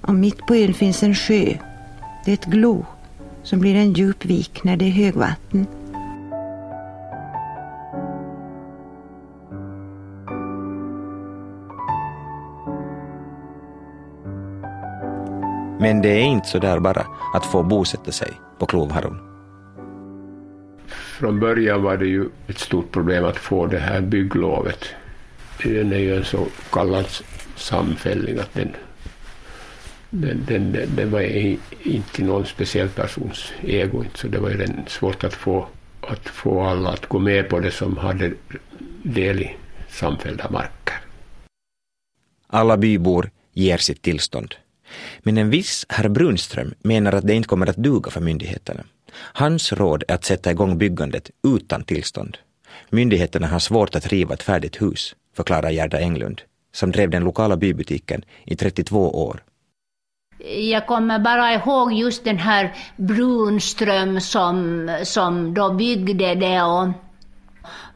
Och 0.00 0.14
mitt 0.14 0.46
på 0.46 0.54
ön 0.54 0.74
finns 0.74 1.02
en 1.02 1.14
sjö. 1.14 1.54
Det 2.24 2.30
är 2.30 2.34
ett 2.34 2.44
glo 2.44 2.86
som 3.42 3.60
blir 3.60 3.74
en 3.74 3.92
djup 3.92 4.24
vik 4.24 4.64
när 4.64 4.76
det 4.76 4.84
är 4.84 4.90
högvatten. 4.90 5.66
Men 15.80 16.02
det 16.02 16.08
är 16.08 16.24
inte 16.24 16.48
så 16.48 16.58
där 16.58 16.78
bara 16.78 17.06
att 17.34 17.46
få 17.46 17.62
bosätta 17.62 18.12
sig 18.12 18.32
på 18.58 18.66
Klovharun. 18.66 19.27
Från 21.18 21.40
början 21.40 21.82
var 21.82 21.96
det 21.96 22.06
ju 22.06 22.28
ett 22.46 22.58
stort 22.58 22.92
problem 22.92 23.24
att 23.24 23.36
få 23.36 23.66
det 23.66 23.78
här 23.78 24.00
bygglovet. 24.00 24.84
Den 25.62 25.92
är 25.92 25.98
ju 25.98 26.16
en 26.16 26.24
så 26.24 26.46
kallad 26.70 27.06
samfällig 27.56 28.38
att 28.38 28.54
den, 28.54 28.76
den, 30.10 30.44
den, 30.46 30.72
den, 30.72 30.96
den 30.96 31.10
var 31.10 31.20
inte 31.82 32.22
någon 32.22 32.46
speciell 32.46 32.88
persons 32.88 33.52
ego, 33.62 34.04
så 34.14 34.28
det 34.28 34.38
var 34.38 34.50
ju 34.50 34.66
svårt 34.86 35.24
att 35.24 35.34
få, 35.34 35.66
att 36.00 36.28
få 36.28 36.62
alla 36.62 36.90
att 36.90 37.06
gå 37.06 37.18
med 37.18 37.48
på 37.48 37.60
det 37.60 37.70
som 37.70 37.96
hade 37.96 38.32
del 39.02 39.42
i 39.42 39.56
samfällda 39.88 40.50
marker. 40.50 40.94
Alla 42.46 42.76
bybor 42.76 43.30
ger 43.52 43.78
sitt 43.78 44.02
tillstånd. 44.02 44.54
Men 45.22 45.38
en 45.38 45.50
viss 45.50 45.86
herr 45.88 46.08
Brunström 46.08 46.74
menar 46.82 47.12
att 47.12 47.26
det 47.26 47.34
inte 47.34 47.48
kommer 47.48 47.70
att 47.70 47.76
duga 47.76 48.10
för 48.10 48.20
myndigheterna. 48.20 48.84
Hans 49.14 49.72
råd 49.72 50.04
är 50.08 50.14
att 50.14 50.24
sätta 50.24 50.50
igång 50.50 50.78
byggandet 50.78 51.30
utan 51.44 51.84
tillstånd. 51.84 52.36
Myndigheterna 52.90 53.46
har 53.46 53.58
svårt 53.58 53.94
att 53.94 54.06
riva 54.06 54.34
ett 54.34 54.42
färdigt 54.42 54.82
hus, 54.82 55.14
förklarar 55.36 55.70
Gerda 55.70 56.00
Englund, 56.00 56.42
som 56.72 56.90
drev 56.90 57.10
den 57.10 57.24
lokala 57.24 57.56
bybutiken 57.56 58.22
i 58.44 58.56
32 58.56 59.10
år. 59.26 59.42
Jag 60.56 60.86
kommer 60.86 61.18
bara 61.18 61.54
ihåg 61.54 61.92
just 61.92 62.24
den 62.24 62.38
här 62.38 62.74
Brunström 62.96 64.20
som, 64.20 64.88
som 65.04 65.54
då 65.54 65.74
byggde 65.74 66.34
det 66.34 66.62
och 66.62 66.88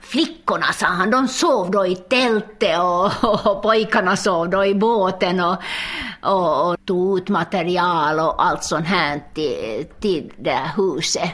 flickorna, 0.03 0.73
sa 0.73 0.87
han, 0.87 1.11
de 1.11 1.29
sov 1.29 1.71
då 1.71 1.87
i 1.87 1.97
tältet 1.97 2.79
och, 2.79 3.25
och 3.47 3.63
pojkarna 3.63 4.17
sov 4.17 4.51
då 4.51 4.65
i 4.65 4.75
båten 4.75 5.41
och, 5.41 5.57
och, 6.23 6.71
och 6.71 6.87
tog 6.87 7.19
ut 7.19 7.29
material 7.29 8.21
och 8.21 8.45
allt 8.45 8.65
sånt 8.65 8.87
här 8.87 9.23
till, 9.35 9.87
till 10.01 10.33
det 10.39 10.51
här 10.51 10.73
huset. 10.77 11.31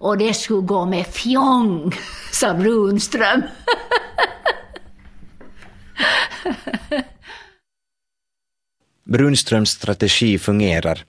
Och 0.00 0.18
det 0.18 0.34
skulle 0.34 0.60
gå 0.60 0.84
med 0.84 1.06
fjong, 1.06 1.92
sa 2.32 2.54
Brunström. 2.54 3.42
Brunströms 9.04 9.70
strategi 9.70 10.38
fungerar 10.38 11.04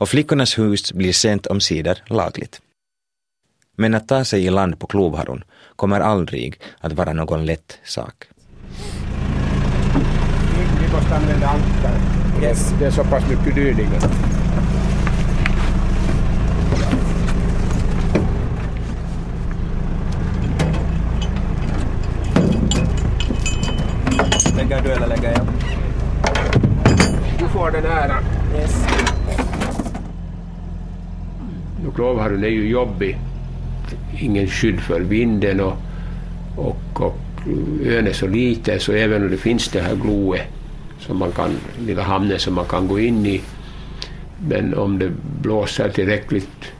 och 0.00 0.08
flickornas 0.08 0.58
hus 0.58 0.92
blir 0.92 1.12
sent 1.12 1.46
omsider 1.46 2.02
lagligt. 2.06 2.60
Men 3.76 3.94
att 3.94 4.08
ta 4.08 4.24
sig 4.24 4.44
i 4.44 4.50
land 4.50 4.78
på 4.78 4.86
klovharon 4.86 5.44
kommer 5.80 6.00
aldrig 6.00 6.60
att 6.80 6.92
vara 6.92 7.12
någon 7.12 7.46
lätt 7.46 7.78
sak. 7.84 8.24
Vi 10.80 10.92
måste 10.92 11.16
använda 11.16 11.46
ankare. 11.46 12.00
Yes. 12.42 12.74
Det 12.78 12.86
är 12.86 12.90
så 12.90 13.04
pass 13.04 13.24
mycket 13.30 13.54
dyrningar. 13.54 14.00
Lägger 24.56 24.82
du 24.82 24.92
eller 24.92 25.06
lägger 25.06 25.32
jag? 25.32 25.46
Du 27.38 27.48
får 27.48 27.70
den 27.70 27.84
här. 27.84 28.20
Yes. 28.54 28.86
Klovharun 31.94 32.44
är 32.44 32.48
ju 32.48 32.68
jobbig. 32.68 33.29
Ingen 34.20 34.46
skydd 34.46 34.80
för 34.80 35.00
vinden 35.00 35.60
och, 35.60 35.76
och, 36.56 37.00
och 37.00 37.18
ön 37.86 38.06
är 38.06 38.12
så 38.12 38.26
liten 38.26 38.80
så 38.80 38.92
även 38.92 39.22
om 39.22 39.30
det 39.30 39.36
finns 39.36 39.68
det 39.68 39.80
här 39.80 39.94
gloet 39.94 40.42
som 40.98 41.18
man 41.18 41.32
kan, 41.32 41.50
lilla 41.86 42.02
hamnen 42.02 42.38
som 42.38 42.54
man 42.54 42.64
kan 42.64 42.88
gå 42.88 42.98
in 42.98 43.26
i 43.26 43.40
men 44.48 44.74
om 44.74 44.98
det 44.98 45.10
blåser 45.42 45.88
tillräckligt 45.88 46.72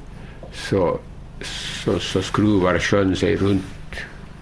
så, 0.53 0.99
så, 1.85 1.99
så 1.99 2.23
skruvar 2.23 2.79
sjön 2.79 3.17
sig 3.17 3.37
runt 3.37 3.63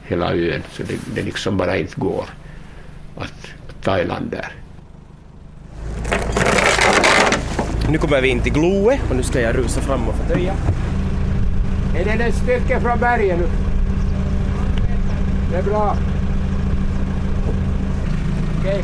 hela 0.02 0.34
ön 0.34 0.62
så 0.72 0.82
det, 0.82 0.98
det 1.14 1.22
liksom 1.22 1.56
bara 1.56 1.76
inte 1.76 2.00
går 2.00 2.24
att 3.16 3.54
ta 3.82 3.98
i 3.98 4.04
land 4.04 4.30
där. 4.30 4.52
Nu 7.90 7.98
kommer 7.98 8.20
vi 8.20 8.28
in 8.28 8.40
till 8.40 8.52
Gloe 8.52 9.00
och 9.10 9.16
nu 9.16 9.22
ska 9.22 9.40
jag 9.40 9.56
rusa 9.56 9.80
fram 9.80 10.08
och 10.08 10.14
förtöja. 10.14 10.54
Är 11.96 12.04
det 12.04 12.24
ett 12.24 12.34
stycke 12.34 12.80
från 12.80 12.98
berget 12.98 13.38
nu? 13.38 13.48
Det 15.50 15.56
är 15.56 15.62
bra. 15.62 15.96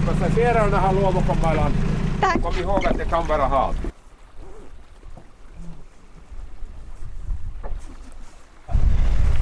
Passagerarna 0.07 0.79
har 0.79 0.93
lov 0.93 1.19
att 1.19 1.27
komma 1.27 1.53
i 1.53 1.57
land. 1.57 1.75
Kom 2.43 2.55
ihåg 2.55 2.87
att 2.87 2.99
det 2.99 3.05
kan 3.05 3.27
vara 3.27 3.47
halt. 3.47 3.77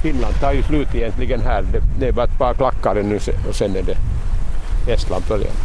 Finland 0.01 0.39
tar 0.39 0.53
ju 0.53 0.63
slut 0.63 0.95
egentligen 0.95 1.41
här. 1.41 1.61
Det, 1.61 1.81
det 1.99 2.07
är 2.07 2.11
bara 2.11 2.25
ett 2.25 2.37
par 2.37 2.53
klackar 2.53 3.03
nu 3.03 3.19
och 3.49 3.55
sen 3.55 3.75
är 3.75 3.81
det 3.81 3.97
Estland 4.91 5.23
följande. 5.23 5.59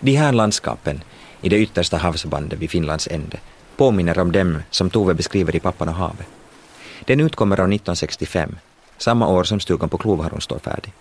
De 0.00 0.16
här 0.16 0.32
landskapen 0.32 1.02
i 1.40 1.48
det 1.48 1.58
yttersta 1.58 1.96
havsbandet 1.96 2.58
vid 2.58 2.70
Finlands 2.70 3.08
ände 3.08 3.38
påminner 3.76 4.18
om 4.18 4.32
dem 4.32 4.62
som 4.70 4.90
Tove 4.90 5.14
beskriver 5.14 5.56
i 5.56 5.60
Pappan 5.60 5.88
och 5.88 5.94
havet. 5.94 6.26
Den 7.04 7.20
utkommer 7.20 7.60
av 7.60 7.72
1965, 7.72 8.56
samma 8.98 9.28
år 9.28 9.44
som 9.44 9.60
stugan 9.60 9.88
på 9.88 9.98
Klovharon 9.98 10.40
står 10.40 10.58
färdig. 10.58 10.92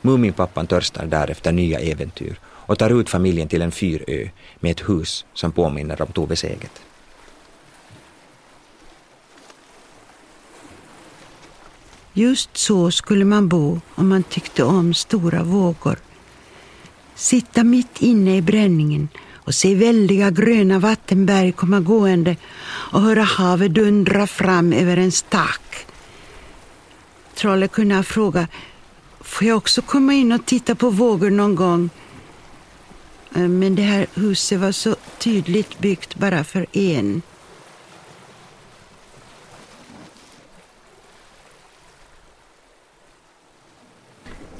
Muminpappan 0.00 0.66
törstar 0.66 1.06
därefter 1.06 1.52
nya 1.52 1.80
äventyr 1.80 2.40
och 2.44 2.78
tar 2.78 3.00
ut 3.00 3.10
familjen 3.10 3.48
till 3.48 3.62
en 3.62 3.72
fyrö 3.72 4.28
med 4.60 4.70
ett 4.70 4.88
hus 4.88 5.24
som 5.34 5.52
påminner 5.52 6.02
om 6.02 6.12
Toves 6.12 6.44
eget. 6.44 6.82
Just 12.12 12.56
så 12.56 12.90
skulle 12.90 13.24
man 13.24 13.48
bo 13.48 13.80
om 13.94 14.08
man 14.08 14.22
tyckte 14.22 14.64
om 14.64 14.94
stora 14.94 15.42
vågor. 15.42 15.98
Sitta 17.14 17.64
mitt 17.64 18.02
inne 18.02 18.36
i 18.36 18.42
bränningen 18.42 19.08
och 19.44 19.54
se 19.54 19.74
väldiga 19.74 20.30
gröna 20.30 20.78
vattenberg 20.78 21.52
komma 21.52 21.80
gående 21.80 22.36
och 22.64 23.00
höra 23.00 23.22
havet 23.22 23.74
dundra 23.74 24.26
fram 24.26 24.72
över 24.72 24.96
en 24.96 25.12
stack. 25.12 25.86
Trollet 27.34 27.72
kunde 27.72 27.94
ha 27.94 28.02
frågat, 28.02 28.50
får 29.20 29.48
jag 29.48 29.56
också 29.56 29.82
komma 29.82 30.14
in 30.14 30.32
och 30.32 30.46
titta 30.46 30.74
på 30.74 30.90
vågor 30.90 31.30
någon 31.30 31.54
gång? 31.54 31.90
Eh, 33.34 33.48
men 33.48 33.74
det 33.74 33.82
här 33.82 34.06
huset 34.14 34.60
var 34.60 34.72
så 34.72 34.96
tydligt 35.18 35.78
byggt 35.78 36.14
bara 36.14 36.44
för 36.44 36.66
en. 36.72 37.22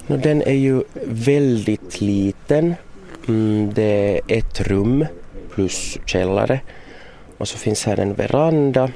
Den 0.07 0.43
är 0.43 0.53
ju 0.53 0.83
väldigt 1.05 2.01
liten. 2.01 2.75
Mm, 3.29 3.75
det 3.75 3.83
är 3.83 4.39
ett 4.39 4.61
rum 4.61 5.07
plus 5.51 5.99
källare. 6.07 6.61
Och 7.39 7.49
så 7.49 7.59
finns 7.59 7.85
här 7.85 8.01
en 8.01 8.15
veranda. 8.15 8.91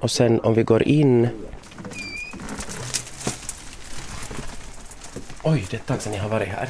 Och 0.00 0.10
sen 0.10 0.40
om 0.40 0.54
vi 0.54 0.62
går 0.62 0.82
in... 0.82 1.28
Oj, 5.42 5.66
det 5.70 5.76
är 5.76 5.80
ett 5.80 5.86
tag 5.86 6.02
sedan 6.02 6.14
jag 6.14 6.22
har 6.22 6.28
varit 6.28 6.48
här. 6.48 6.68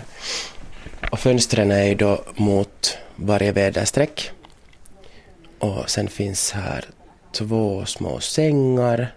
Och 1.13 1.19
fönstren 1.19 1.71
är 1.71 1.85
ju 1.85 1.95
då 1.95 2.25
mot 2.37 2.99
varje 3.17 3.53
väderstreck. 3.53 4.31
Och 5.59 5.91
sen 5.91 6.09
finns 6.09 6.53
här 6.53 6.85
två 7.33 7.85
små 7.85 8.21
sängar 8.21 9.15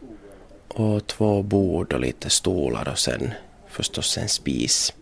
och 0.68 1.08
två 1.08 1.42
bord 1.42 1.94
och 1.94 2.00
lite 2.00 2.30
stolar 2.30 2.90
och 2.90 3.00
sen 3.00 3.34
förstås 3.72 4.18
en 4.18 4.30
spis. 4.30 4.94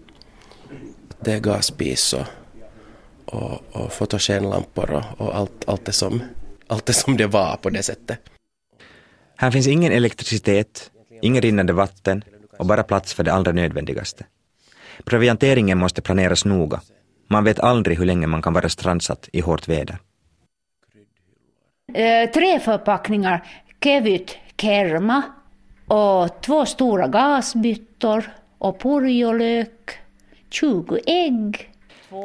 Det 1.19 1.33
är 1.33 1.39
gasspis 1.39 2.13
och, 2.13 2.25
och, 3.25 3.61
och 3.71 3.93
fotogenlampor 3.93 4.91
och, 4.91 5.27
och, 5.27 5.35
allt, 5.35 5.69
allt, 5.69 5.85
det 5.85 5.91
som, 5.91 6.23
allt 6.67 6.85
det 6.85 6.93
som 6.93 7.17
det 7.17 7.27
var 7.27 7.55
på 7.55 7.69
det 7.69 7.83
sättet. 7.83 8.19
Här 9.37 9.51
finns 9.51 9.67
ingen 9.67 9.91
elektricitet, 9.91 10.91
inget 11.21 11.43
rinnande 11.43 11.73
vatten 11.73 12.23
och 12.57 12.65
bara 12.65 12.83
plats 12.83 13.13
för 13.13 13.23
det 13.23 13.33
allra 13.33 13.51
nödvändigaste. 13.51 14.25
Provianteringen 15.03 15.77
måste 15.77 16.01
planeras 16.01 16.45
noga. 16.45 16.81
Man 17.27 17.43
vet 17.43 17.59
aldrig 17.59 17.97
hur 17.97 18.05
länge 18.05 18.27
man 18.27 18.41
kan 18.41 18.53
vara 18.53 18.69
strandsatt 18.69 19.29
i 19.33 19.41
hårt 19.41 19.67
väder. 19.67 19.97
Eh, 21.93 22.31
tre 22.31 22.59
förpackningar 22.59 23.43
kevyt 23.83 24.37
kerma 24.57 25.21
och 25.87 26.41
två 26.41 26.65
stora 26.65 27.07
gasbyttor 27.07 28.31
och 28.59 28.79
purjolök, 28.79 29.99
20 30.49 30.99
ägg. 31.05 31.69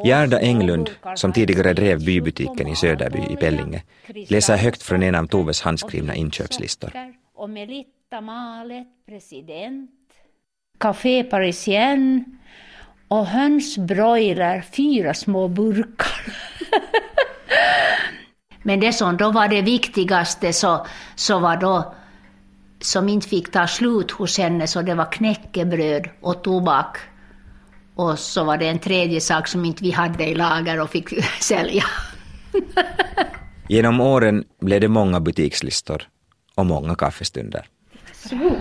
Gerda 0.03 0.39
Englund, 0.39 0.89
som 1.15 1.33
tidigare 1.33 1.73
drev 1.73 2.05
bybutiken 2.05 2.67
i 2.67 2.75
Söderby 2.75 3.33
i 3.33 3.35
Pellinge, 3.35 3.83
läser 4.29 4.57
högt 4.57 4.83
från 4.83 5.03
en 5.03 5.15
av 5.15 5.27
Toves 5.27 5.61
handskrivna 5.61 6.15
inköpslistor. 6.15 6.91
Och 7.35 7.49
Melitta 7.49 8.21
Malet, 8.21 8.87
president. 9.07 9.91
Café 10.77 11.23
Parisien 11.23 12.25
och 13.07 13.25
hönsbroiler, 13.25 14.61
fyra 14.61 15.13
små 15.13 15.47
burkar. 15.47 16.33
Men 18.63 18.79
det 18.79 18.93
som 18.93 19.17
då 19.17 19.31
var 19.31 19.47
det 19.47 19.61
viktigaste 19.61 20.53
så, 20.53 20.85
så 21.15 21.39
var 21.39 21.57
då 21.57 21.93
som 22.85 23.09
inte 23.09 23.27
fick 23.27 23.51
ta 23.51 23.67
slut 23.67 24.11
hos 24.11 24.37
henne 24.37 24.67
så 24.67 24.81
det 24.81 24.95
var 24.95 25.11
knäckebröd 25.11 26.09
och 26.21 26.43
tobak. 26.43 26.97
Och 27.95 28.19
så 28.19 28.43
var 28.43 28.57
det 28.57 28.67
en 28.67 28.79
tredje 28.79 29.21
sak 29.21 29.47
som 29.47 29.65
inte 29.65 29.83
vi 29.83 29.91
hade 29.91 30.25
i 30.25 30.35
lager 30.35 30.79
och 30.79 30.89
fick 30.89 31.23
sälja. 31.41 31.83
Genom 33.69 34.01
åren 34.01 34.43
blev 34.61 34.81
det 34.81 34.87
många 34.87 35.19
butikslistor 35.19 36.07
och 36.55 36.65
många 36.65 36.95
kaffestunder. 36.95 37.67
Så. 38.13 38.55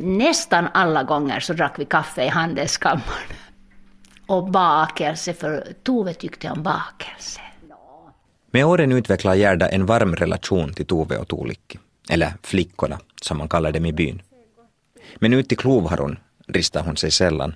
Nästan 0.00 0.68
alla 0.74 1.02
gånger 1.02 1.40
så 1.40 1.52
drack 1.52 1.78
vi 1.78 1.84
kaffe 1.84 2.24
i 2.24 2.28
handelskammaren. 2.28 3.36
Och 4.26 4.50
bakelse, 4.50 5.34
för 5.34 5.72
Tove 5.82 6.14
tyckte 6.14 6.50
om 6.50 6.62
bakelse. 6.62 7.40
Med 8.50 8.66
åren 8.66 8.92
utvecklar 8.92 9.34
Gerda 9.34 9.68
en 9.68 9.86
varm 9.86 10.16
relation 10.16 10.72
till 10.74 10.86
Tove 10.86 11.16
och 11.16 11.28
Tuulikki, 11.28 11.78
eller 12.10 12.32
flickorna 12.42 12.98
som 13.22 13.38
man 13.38 13.48
kallar 13.48 13.72
dem 13.72 13.86
i 13.86 13.92
byn. 13.92 14.22
Men 15.16 15.32
ut 15.32 15.48
till 15.48 15.58
Klovharon 15.58 16.18
ristar 16.46 16.82
hon 16.82 16.96
sig 16.96 17.10
sällan. 17.10 17.54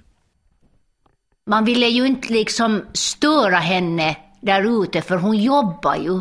Man 1.47 1.65
ville 1.65 1.87
ju 1.87 2.07
inte 2.07 2.33
liksom 2.33 2.83
störa 2.93 3.57
henne 3.57 4.17
där 4.41 4.83
ute 4.83 5.03
för 5.03 5.17
hon 5.17 5.39
jobbar 5.39 5.97
ju. 5.97 6.21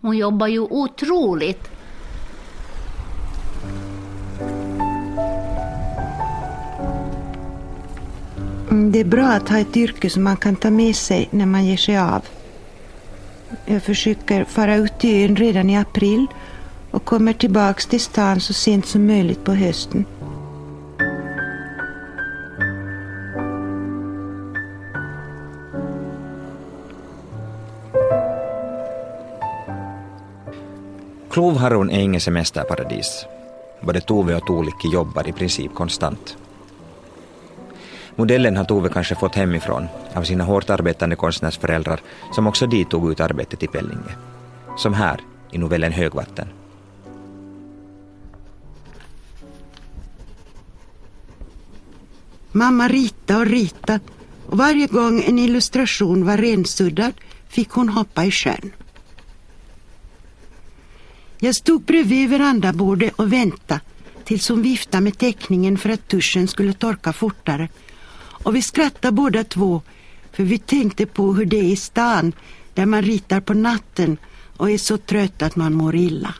Hon 0.00 0.16
jobbar 0.16 0.46
ju 0.46 0.60
otroligt. 0.60 1.70
Mm, 8.70 8.92
det 8.92 9.00
är 9.00 9.04
bra 9.04 9.26
att 9.26 9.48
ha 9.48 9.58
ett 9.58 9.76
yrke 9.76 10.10
som 10.10 10.22
man 10.22 10.36
kan 10.36 10.56
ta 10.56 10.70
med 10.70 10.96
sig 10.96 11.28
när 11.30 11.46
man 11.46 11.64
ger 11.64 11.76
sig 11.76 11.98
av. 11.98 12.22
Jag 13.66 13.82
försöker 13.82 14.44
fara 14.44 14.76
ut 14.76 14.98
till 14.98 15.30
ön 15.30 15.36
redan 15.36 15.70
i 15.70 15.76
april 15.78 16.26
och 16.90 17.04
kommer 17.04 17.32
tillbaks 17.32 17.86
till 17.86 18.00
stan 18.00 18.40
så 18.40 18.52
sent 18.52 18.86
som 18.86 19.06
möjligt 19.06 19.44
på 19.44 19.54
hösten. 19.54 20.04
Klovharron 31.30 31.90
är 31.90 32.00
inget 32.00 32.22
semesterparadis. 32.22 33.26
Både 33.80 34.00
Tove 34.00 34.36
och 34.36 34.46
Tuulikki 34.46 34.88
jobbar 34.92 35.28
i 35.28 35.32
princip 35.32 35.74
konstant. 35.74 36.36
Modellen 38.16 38.56
har 38.56 38.64
Tove 38.64 38.88
kanske 38.88 39.14
fått 39.14 39.34
hemifrån 39.34 39.88
av 40.14 40.22
sina 40.22 40.44
hårt 40.44 40.70
arbetande 40.70 41.16
konstnärsföräldrar 41.16 42.00
som 42.32 42.46
också 42.46 42.66
de 42.66 42.84
tog 42.84 43.10
ut 43.12 43.20
arbetet 43.20 43.62
i 43.62 43.66
Pellinge. 43.66 44.16
Som 44.76 44.94
här 44.94 45.20
i 45.50 45.58
novellen 45.58 45.92
Högvatten. 45.92 46.48
Mamma 52.52 52.88
rita 52.88 53.38
och 53.38 53.46
rita 53.46 54.00
och 54.46 54.58
varje 54.58 54.86
gång 54.86 55.22
en 55.22 55.38
illustration 55.38 56.26
var 56.26 56.36
rensuddad 56.36 57.12
fick 57.48 57.70
hon 57.70 57.88
hoppa 57.88 58.24
i 58.24 58.30
sjön. 58.30 58.72
Jag 61.38 61.54
stod 61.54 61.82
bredvid 61.82 62.30
verandabordet 62.30 63.12
och 63.16 63.32
väntade 63.32 63.80
tills 64.24 64.48
hon 64.48 64.62
viftade 64.62 65.04
med 65.04 65.18
teckningen 65.18 65.78
för 65.78 65.90
att 65.90 66.08
tuschen 66.08 66.48
skulle 66.48 66.72
torka 66.72 67.12
fortare 67.12 67.68
och 68.42 68.56
vi 68.56 68.62
skrattade 68.62 69.12
båda 69.12 69.44
två 69.44 69.82
för 70.32 70.42
vi 70.42 70.58
tänkte 70.58 71.06
på 71.06 71.34
hur 71.34 71.46
det 71.46 71.58
är 71.58 71.72
i 71.72 71.76
stan 71.76 72.32
där 72.74 72.86
man 72.86 73.02
ritar 73.02 73.40
på 73.40 73.54
natten 73.54 74.16
och 74.56 74.70
är 74.70 74.78
så 74.78 74.98
trött 74.98 75.42
att 75.42 75.56
man 75.56 75.74
mår 75.74 75.94
illa. 75.94 76.34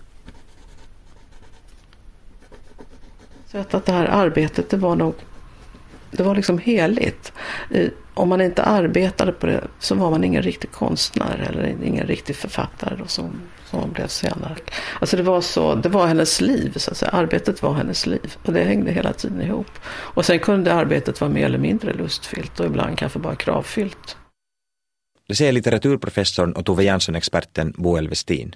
Så 3.46 3.58
att, 3.58 3.86
det 3.86 3.92
här 3.92 4.06
arbetet 4.06 4.70
det 4.70 4.76
var 4.76 4.96
nog 4.96 5.14
det 6.10 6.22
var 6.22 6.34
liksom 6.34 6.58
heligt. 6.58 7.32
om 8.14 8.28
man 8.28 8.40
inte 8.40 8.62
arbetade 8.62 9.32
på 9.32 9.46
det 9.46 9.64
så 9.78 9.94
var 9.94 10.10
man 10.10 10.24
ingen 10.24 10.42
riktig 10.42 10.72
konstnär 10.72 11.46
eller 11.48 11.84
ingen 11.84 12.06
riktig 12.06 12.36
författare 12.36 13.02
Och 13.02 13.10
så 13.10 13.30
som 13.72 13.80
hon 13.80 13.92
blev 13.92 14.06
senare. 14.06 14.56
Alltså 15.00 15.16
det 15.16 15.22
var 15.22 15.40
så, 15.40 15.74
det 15.74 15.88
var 15.88 16.06
hennes 16.06 16.40
liv 16.40 16.72
så 16.76 16.90
att 16.90 16.96
säga. 16.96 17.10
Arbetet 17.10 17.62
var 17.62 17.74
hennes 17.74 18.06
liv 18.06 18.36
och 18.46 18.52
det 18.52 18.64
hängde 18.64 18.92
hela 18.92 19.12
tiden 19.12 19.42
ihop. 19.42 19.70
Och 19.86 20.24
sen 20.24 20.38
kunde 20.38 20.74
arbetet 20.74 21.20
vara 21.20 21.30
mer 21.30 21.46
eller 21.46 21.58
mindre 21.58 21.92
lustfyllt 21.92 22.60
och 22.60 22.66
ibland 22.66 22.98
kanske 22.98 23.18
bara 23.18 23.34
kravfyllt. 23.34 24.16
Det 25.28 25.34
säger 25.34 25.52
litteraturprofessorn 25.52 26.52
och 26.52 26.66
Tove 26.66 26.84
Jansson-experten 26.84 27.74
Boel 27.76 28.08
Westin. 28.08 28.54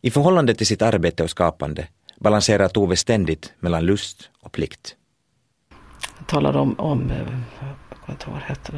I 0.00 0.10
förhållande 0.10 0.54
till 0.54 0.66
sitt 0.66 0.82
arbete 0.82 1.22
och 1.22 1.30
skapande 1.30 1.88
balanserar 2.20 2.68
Tove 2.68 2.96
ständigt 2.96 3.52
mellan 3.60 3.86
lust 3.86 4.30
och 4.40 4.52
plikt. 4.52 4.96
Jag 6.18 6.26
talade 6.26 6.58
om, 6.58 6.74
om 6.78 7.12
vad 8.08 8.36
det 8.40 8.44
hette 8.44 8.72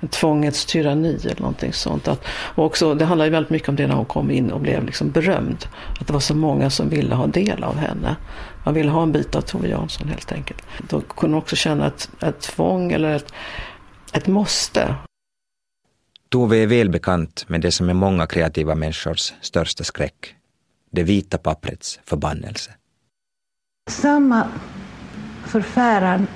det, 0.00 0.08
tvångets 0.08 0.66
tyranni 0.66 1.18
eller 1.24 1.40
någonting 1.40 1.72
sånt. 1.72 2.08
Att, 2.08 2.24
och 2.28 2.64
också, 2.64 2.94
det 2.94 3.04
handlar 3.04 3.24
ju 3.24 3.30
väldigt 3.30 3.50
mycket 3.50 3.68
om 3.68 3.76
det 3.76 3.86
när 3.86 3.94
hon 3.94 4.04
kom 4.04 4.30
in 4.30 4.50
och 4.50 4.60
blev 4.60 4.84
liksom 4.84 5.10
berömd. 5.10 5.66
Att 6.00 6.06
det 6.06 6.12
var 6.12 6.20
så 6.20 6.34
många 6.34 6.70
som 6.70 6.88
ville 6.88 7.14
ha 7.14 7.26
del 7.26 7.64
av 7.64 7.76
henne. 7.76 8.16
Man 8.64 8.74
ville 8.74 8.90
ha 8.90 9.02
en 9.02 9.12
bit 9.12 9.34
av 9.34 9.40
Tove 9.40 9.68
Jansson 9.68 10.08
helt 10.08 10.32
enkelt. 10.32 10.62
Då 10.88 11.00
kunde 11.00 11.36
hon 11.36 11.42
också 11.42 11.56
känna 11.56 11.86
ett, 11.86 12.10
ett 12.20 12.40
tvång 12.40 12.92
eller 12.92 13.16
ett, 13.16 13.32
ett 14.12 14.26
måste. 14.26 14.94
Tove 16.28 16.56
är 16.56 16.66
välbekant 16.66 17.44
med 17.48 17.60
det 17.60 17.72
som 17.72 17.88
är 17.88 17.94
många 17.94 18.26
kreativa 18.26 18.74
människors 18.74 19.32
största 19.40 19.84
skräck. 19.84 20.34
Det 20.90 21.02
vita 21.02 21.38
papprets 21.38 22.00
förbannelse. 22.04 22.70
Samma 23.90 24.48
förfäran 25.46 26.26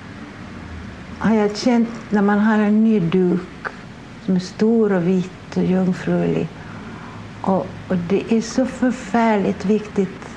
har 1.23 1.35
jag 1.35 1.57
känt 1.57 1.89
när 2.11 2.23
man 2.23 2.39
har 2.39 2.59
en 2.59 2.85
ny 2.85 3.01
duk 3.01 3.67
som 4.27 4.37
är 4.37 4.41
stor 4.41 4.93
och 4.93 5.07
vit 5.07 5.57
och 5.57 5.65
jungfrulig. 5.65 6.49
Och, 7.41 7.67
och 7.89 7.97
det 8.09 8.33
är 8.33 8.41
så 8.41 8.67
förfärligt 8.67 9.65
viktigt, 9.65 10.29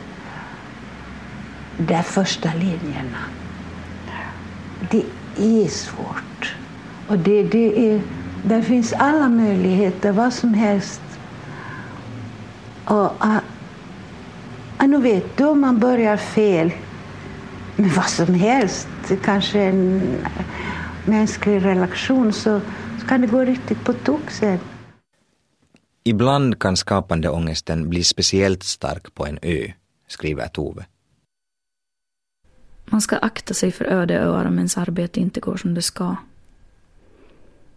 de 1.78 2.04
första 2.04 2.50
linjerna. 2.54 3.18
Det 4.92 5.04
är 5.38 5.68
svårt. 5.68 6.56
Och 7.08 7.20
det, 7.20 7.44
det 7.44 7.92
är, 7.92 8.02
där 8.44 8.62
finns 8.62 8.94
alla 8.94 9.30
möjligheter, 9.30 10.12
vad 10.12 10.34
som 10.34 10.54
helst. 10.54 11.02
Och, 12.86 13.26
uh, 13.26 13.38
nu 14.88 14.98
vet 14.98 15.38
du 15.38 15.46
om 15.46 15.62
man 15.62 15.80
börjar 15.80 16.18
fel 16.18 16.72
med 17.76 17.92
vad 17.92 18.06
som 18.10 18.34
helst, 18.34 18.88
kanske 19.24 19.60
en 19.60 20.02
mänsklig 21.08 21.66
relation, 21.66 22.34
så, 22.34 22.62
så 23.00 23.08
kan 23.08 23.22
det 23.22 23.28
gå 23.28 23.42
riktigt 23.42 23.84
på 23.84 23.94
tok 23.94 24.32
sen. 24.32 24.60
Ibland 26.04 26.60
kan 26.60 26.78
skapande 26.78 27.30
ångesten 27.30 27.90
bli 27.90 28.04
speciellt 28.04 28.64
stark 28.64 29.14
på 29.14 29.26
en 29.26 29.40
ö, 29.42 29.72
skriver 30.08 30.48
Tove. 30.48 30.86
Man 32.86 33.02
ska 33.02 33.18
akta 33.18 33.54
sig 33.54 33.72
för 33.72 33.86
öde 33.86 34.20
öar 34.20 34.46
om 34.46 34.58
ens 34.58 34.78
arbete 34.78 35.20
inte 35.20 35.40
går 35.40 35.58
som 35.58 35.74
det 35.74 35.82
ska. 35.82 36.16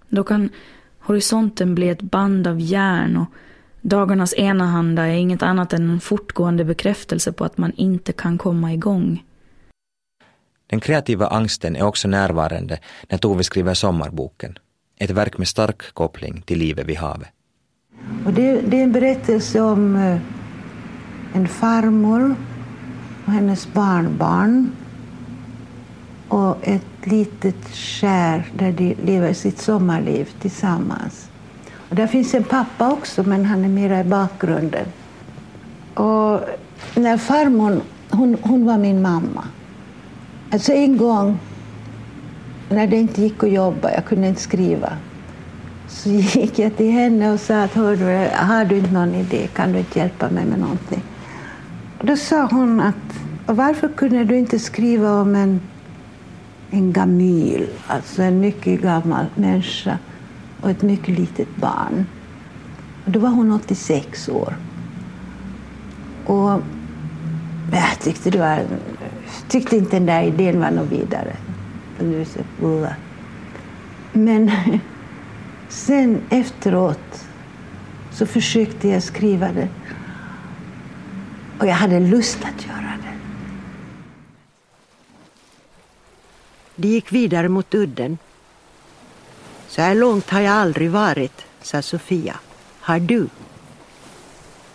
Då 0.09 0.25
kan 0.25 0.51
horisonten 0.99 1.75
bli 1.75 1.89
ett 1.89 2.03
band 2.03 2.47
av 2.47 2.61
järn 2.61 3.17
och 3.17 3.27
dagarnas 3.81 4.35
enahanda 4.35 5.07
är 5.07 5.15
inget 5.15 5.43
annat 5.43 5.73
än 5.73 5.91
en 5.91 6.01
fortgående 6.01 6.65
bekräftelse 6.65 7.33
på 7.33 7.45
att 7.45 7.59
man 7.59 7.73
inte 7.73 8.13
kan 8.13 8.39
komma 8.39 8.73
igång. 8.73 9.25
Den 10.71 10.81
kreativa 10.81 11.27
angsten 11.27 11.77
är 11.77 11.83
också 11.83 12.09
närvarande 12.09 12.79
när 13.09 13.19
Tove 13.19 13.45
skriver 13.45 13.75
Sommarboken, 13.75 14.59
ett 14.99 15.11
verk 15.11 15.39
med 15.39 15.49
stark 15.49 15.95
koppling 15.95 16.43
till 16.43 16.59
livet 16.59 16.87
vid 16.87 16.97
havet. 16.97 17.29
Och 18.27 18.33
det, 18.33 18.61
det 18.61 18.79
är 18.79 18.85
en 18.85 18.93
berättelse 18.93 19.61
om 19.61 19.97
eh, 19.97 20.19
en 21.35 21.49
farmor 21.49 22.35
och 23.27 23.33
hennes 23.33 23.73
barnbarn 23.73 24.73
och 26.29 26.57
ett 26.63 27.07
litet 27.07 27.69
skär 27.69 28.51
där 28.59 28.73
de 28.73 28.95
lever 28.95 29.33
sitt 29.33 29.59
sommarliv 29.59 30.29
tillsammans. 30.41 31.31
Och 31.91 31.97
där 31.97 32.07
finns 32.07 32.35
en 32.35 32.45
pappa 32.45 32.93
också, 32.93 33.23
men 33.23 33.45
han 33.45 33.65
är 33.65 33.69
mera 33.69 34.01
i 34.01 34.05
bakgrunden. 34.05 34.87
Och 35.95 36.41
när 36.95 37.19
farmor, 37.19 37.81
hon, 38.11 38.37
hon 38.43 38.67
var 38.67 38.79
min 38.79 39.03
mamma. 39.03 39.45
Alltså 40.51 40.73
en 40.73 40.97
gång 40.97 41.39
när 42.69 42.87
det 42.87 42.97
inte 42.97 43.23
gick 43.23 43.43
att 43.43 43.53
jobba, 43.53 43.93
jag 43.93 44.05
kunde 44.05 44.29
inte 44.29 44.41
skriva, 44.41 44.93
så 45.89 46.11
gick 46.11 46.59
jag 46.59 46.77
till 46.77 46.93
henne 46.93 47.33
och 47.33 47.41
sa 47.41 47.63
att 47.63 47.75
Hör 47.75 47.97
har 48.35 48.65
du 48.65 48.79
inte 48.79 48.91
någon 48.91 49.15
idé, 49.15 49.49
kan 49.55 49.73
du 49.73 49.79
inte 49.79 49.99
hjälpa 49.99 50.31
mig 50.31 50.45
med 50.45 50.59
någonting? 50.59 51.03
Och 51.99 52.07
då 52.07 52.17
sa 52.17 52.47
hon 52.47 52.81
att 52.81 52.95
varför 53.47 53.89
kunde 53.89 54.25
du 54.25 54.39
inte 54.39 54.59
skriva 54.59 55.21
om 55.21 55.35
en, 55.35 55.61
en 56.71 56.93
gamyl, 56.93 57.69
alltså 57.87 58.23
en 58.23 58.41
mycket 58.41 58.83
gammal 58.83 59.27
människa 59.35 59.99
och 60.61 60.71
ett 60.71 60.83
mycket 60.83 61.19
litet 61.19 61.57
barn. 61.57 62.07
Och 63.05 63.11
då 63.11 63.21
var 63.21 63.29
hon 63.29 63.53
86 63.53 64.29
år. 64.29 64.57
Och 66.27 66.63
jag 67.73 68.01
tyckte, 68.01 68.31
det 68.31 68.39
var, 68.39 68.63
tyckte 69.49 69.77
inte 69.77 69.97
den 69.97 70.07
där 70.07 70.23
idén 70.23 70.61
var 70.61 70.71
något 70.71 70.89
vidare. 70.89 71.37
Men 74.13 74.51
sen 75.69 76.23
efteråt 76.31 77.25
så 78.11 78.27
försökte 78.27 78.89
jag 78.89 79.03
skriva 79.03 79.53
det. 79.53 79.69
Och 81.61 81.67
jag 81.67 81.75
hade 81.75 82.01
lust 82.01 82.39
att 82.45 82.67
göra 82.67 82.93
det. 83.03 83.19
De 86.77 86.89
gick 86.89 87.13
vidare 87.13 87.49
mot 87.49 87.75
udden. 87.75 88.19
Så 89.69 89.83
här 89.83 89.95
långt 89.95 90.31
har 90.31 90.41
jag 90.41 90.55
aldrig 90.55 90.91
varit, 90.91 91.45
sa 91.63 91.83
Sofia. 91.83 92.37
Har 92.81 92.99
du? 92.99 93.29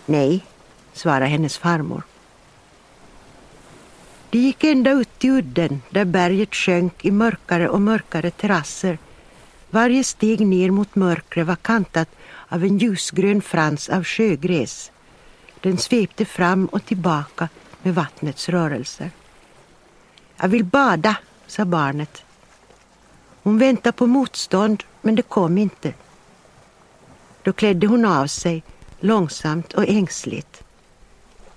Nej, 0.06 0.46
svarade 0.94 1.26
hennes 1.26 1.58
farmor. 1.58 2.04
De 4.34 4.40
gick 4.40 4.64
ända 4.64 4.92
ut 4.92 5.26
i 5.26 5.30
udden 5.30 5.82
där 5.90 6.06
berget 6.06 6.56
sjönk 6.56 7.06
i 7.06 7.12
mörkare 7.12 7.70
och 7.70 7.82
mörkare 7.82 8.32
terrasser. 8.32 8.98
Varje 9.70 10.04
steg 10.04 10.48
ner 10.48 10.72
mot 10.72 10.96
mörkret 10.96 11.48
var 11.48 11.56
kantat 11.56 12.10
av 12.48 12.64
en 12.64 12.78
ljusgrön 12.78 13.42
frans 13.42 13.90
av 13.90 14.04
sjögräs. 14.04 14.92
Den 15.62 15.78
svepte 15.78 16.26
fram 16.26 16.66
och 16.66 16.86
tillbaka 16.86 17.50
med 17.82 17.96
vattnets 17.96 18.50
rörelser. 18.50 19.12
Jag 20.38 20.48
vill 20.48 20.64
bada, 20.64 21.16
sa 21.48 21.66
barnet. 21.66 22.24
Hon 23.44 23.58
väntade 23.58 23.98
på 23.98 24.08
motstånd, 24.08 24.84
men 25.02 25.16
det 25.16 25.30
kom 25.30 25.58
inte. 25.58 25.94
Då 27.44 27.54
klädde 27.54 27.88
hon 27.88 28.06
av 28.06 28.28
sig, 28.28 28.64
långsamt 29.00 29.74
och 29.74 29.88
ängsligt. 29.88 30.64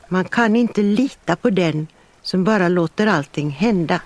Man 0.08 0.24
kan 0.24 0.56
inte 0.56 0.82
lita 0.82 1.36
på 1.36 1.50
den 1.50 1.86
som 2.26 2.44
bara 2.44 2.68
låter 2.68 3.06
allting 3.06 3.50
hända. 3.50 4.00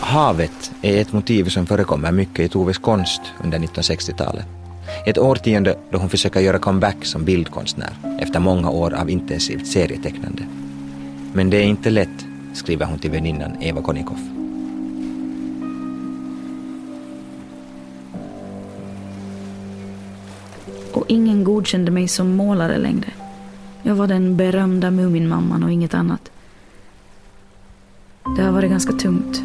Havet 0.00 0.72
är 0.82 1.00
ett 1.00 1.12
motiv 1.12 1.44
som 1.44 1.66
förekommer 1.66 2.12
mycket 2.12 2.40
i 2.40 2.48
Toves 2.48 2.78
konst 2.78 3.20
under 3.44 3.58
1960-talet. 3.58 4.46
Ett 5.06 5.18
årtionde 5.18 5.78
då 5.90 5.98
hon 5.98 6.10
försöker 6.10 6.40
göra 6.40 6.58
comeback 6.58 7.04
som 7.04 7.24
bildkonstnär 7.24 7.96
efter 8.20 8.40
många 8.40 8.70
år 8.70 8.94
av 8.94 9.10
intensivt 9.10 9.66
serietecknande. 9.66 10.42
Men 11.32 11.50
det 11.50 11.56
är 11.56 11.64
inte 11.64 11.90
lätt, 11.90 12.26
skriver 12.54 12.86
hon 12.86 12.98
till 12.98 13.10
väninnan 13.10 13.62
Eva 13.62 13.82
Konikoff. 13.82 14.45
Godkände 21.56 21.90
mig 21.90 22.08
som 22.08 22.36
målare 22.36 22.78
längre. 22.78 23.12
Jag 23.82 23.94
var 23.94 24.06
den 24.06 24.36
berömda 24.36 24.90
Muminmamman 24.90 25.62
och 25.62 25.70
inget 25.70 25.94
annat. 25.94 26.30
Det 28.36 28.42
har 28.42 28.52
varit 28.52 28.70
ganska 28.70 28.92
tungt. 28.92 29.42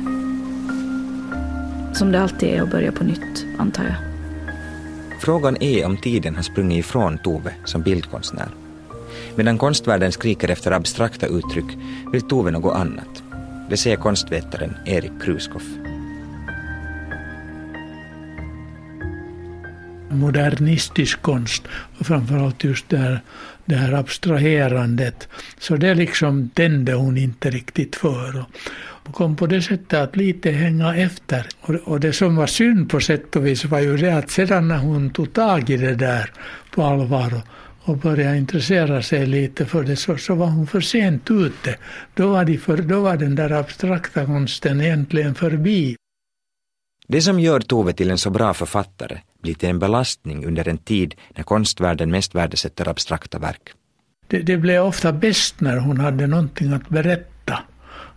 Som 1.97 2.11
det 2.11 2.21
alltid 2.21 2.49
är 2.49 2.61
att 2.61 2.71
börja 2.71 2.91
på 2.91 3.03
nytt, 3.03 3.45
antar 3.57 3.83
jag. 3.83 3.95
Frågan 5.21 5.57
är 5.63 5.85
om 5.85 5.97
tiden 5.97 6.35
har 6.35 6.43
sprungit 6.43 6.79
ifrån 6.79 7.17
Tove 7.17 7.53
som 7.65 7.81
bildkonstnär. 7.81 8.49
Medan 9.35 9.57
konstvärlden 9.57 10.11
skriker 10.11 10.49
efter 10.49 10.71
abstrakta 10.71 11.27
uttryck 11.27 11.77
vill 12.11 12.21
Tove 12.21 12.51
något 12.51 12.75
annat. 12.75 13.23
Det 13.69 13.77
säger 13.77 13.97
konstvetaren 13.97 14.77
Erik 14.85 15.21
Kruskoff. 15.21 15.80
Modernistisk 20.11 21.21
konst 21.21 21.63
och 21.99 22.05
framförallt 22.05 22.63
just 22.63 22.89
det 22.89 22.97
här, 22.97 23.21
det 23.65 23.75
här 23.75 23.93
abstraherandet. 23.93 25.27
Så 25.59 25.75
det 25.75 25.95
liksom 25.95 26.49
tände 26.49 26.93
hon 26.93 27.17
inte 27.17 27.49
riktigt 27.49 27.95
för. 27.95 28.45
Och 29.03 29.13
kom 29.13 29.35
på 29.35 29.47
det 29.47 29.61
sättet 29.61 29.99
att 29.99 30.15
lite 30.15 30.51
hänga 30.51 30.95
efter. 30.95 31.47
Och, 31.61 31.75
och 31.75 31.99
det 31.99 32.13
som 32.13 32.35
var 32.35 32.47
synd 32.47 32.89
på 32.89 32.99
sätt 32.99 33.35
och 33.35 33.45
vis 33.45 33.65
var 33.65 33.79
ju 33.79 33.97
det 33.97 34.17
att 34.17 34.29
sedan 34.29 34.67
när 34.67 34.77
hon 34.77 35.09
tog 35.09 35.33
tag 35.33 35.69
i 35.69 35.77
det 35.77 35.95
där 35.95 36.31
på 36.75 36.83
allvar 36.83 37.33
och, 37.33 37.89
och 37.89 37.97
började 37.97 38.37
intressera 38.37 39.01
sig 39.01 39.25
lite 39.25 39.65
för 39.65 39.83
det 39.83 39.95
så, 39.95 40.17
så 40.17 40.35
var 40.35 40.47
hon 40.47 40.67
för 40.67 40.81
sent 40.81 41.31
ute. 41.31 41.77
Då 42.13 42.27
var, 42.27 42.45
de 42.45 42.57
för, 42.57 42.77
då 42.77 43.01
var 43.01 43.17
den 43.17 43.35
där 43.35 43.51
abstrakta 43.51 44.25
konsten 44.25 44.81
egentligen 44.81 45.35
förbi. 45.35 45.95
Det 47.07 47.21
som 47.21 47.39
gör 47.39 47.59
Tove 47.59 47.93
till 47.93 48.11
en 48.11 48.17
så 48.17 48.29
bra 48.29 48.53
författare 48.53 49.19
blir 49.41 49.53
till 49.53 49.69
en 49.69 49.79
belastning 49.79 50.45
under 50.45 50.67
en 50.67 50.77
tid 50.77 51.15
när 51.35 51.43
konstvärlden 51.43 52.11
mest 52.11 52.35
värdesätter 52.35 52.87
abstrakta 52.87 53.39
verk. 53.39 53.69
Det, 54.27 54.39
det 54.39 54.57
blev 54.57 54.83
ofta 54.83 55.13
bäst 55.13 55.61
när 55.61 55.77
hon 55.77 55.99
hade 55.99 56.27
någonting 56.27 56.73
att 56.73 56.89
berätta. 56.89 57.59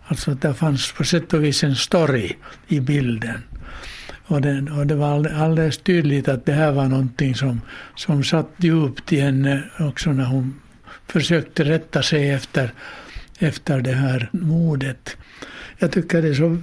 Alltså 0.07 0.31
att 0.31 0.41
det 0.41 0.53
fanns 0.53 0.91
på 0.91 1.03
sätt 1.03 1.33
och 1.33 1.43
vis 1.43 1.63
en 1.63 1.75
story 1.75 2.35
i 2.67 2.79
bilden. 2.79 3.43
Och 4.27 4.41
det, 4.41 4.71
och 4.71 4.87
det 4.87 4.95
var 4.95 5.27
alldeles 5.27 5.77
tydligt 5.77 6.27
att 6.27 6.45
det 6.45 6.53
här 6.53 6.71
var 6.71 6.87
någonting 6.87 7.35
som, 7.35 7.61
som 7.95 8.23
satt 8.23 8.49
djupt 8.57 9.13
i 9.13 9.19
henne 9.19 9.63
också 9.79 10.11
när 10.11 10.25
hon 10.25 10.59
försökte 11.07 11.63
rätta 11.63 12.03
sig 12.03 12.29
efter, 12.29 12.73
efter 13.39 13.81
det 13.81 13.93
här 13.93 14.29
modet. 14.31 15.17
Jag 15.77 15.91
tycker 15.91 16.21
det 16.21 16.27
är 16.27 16.33
så 16.33 16.57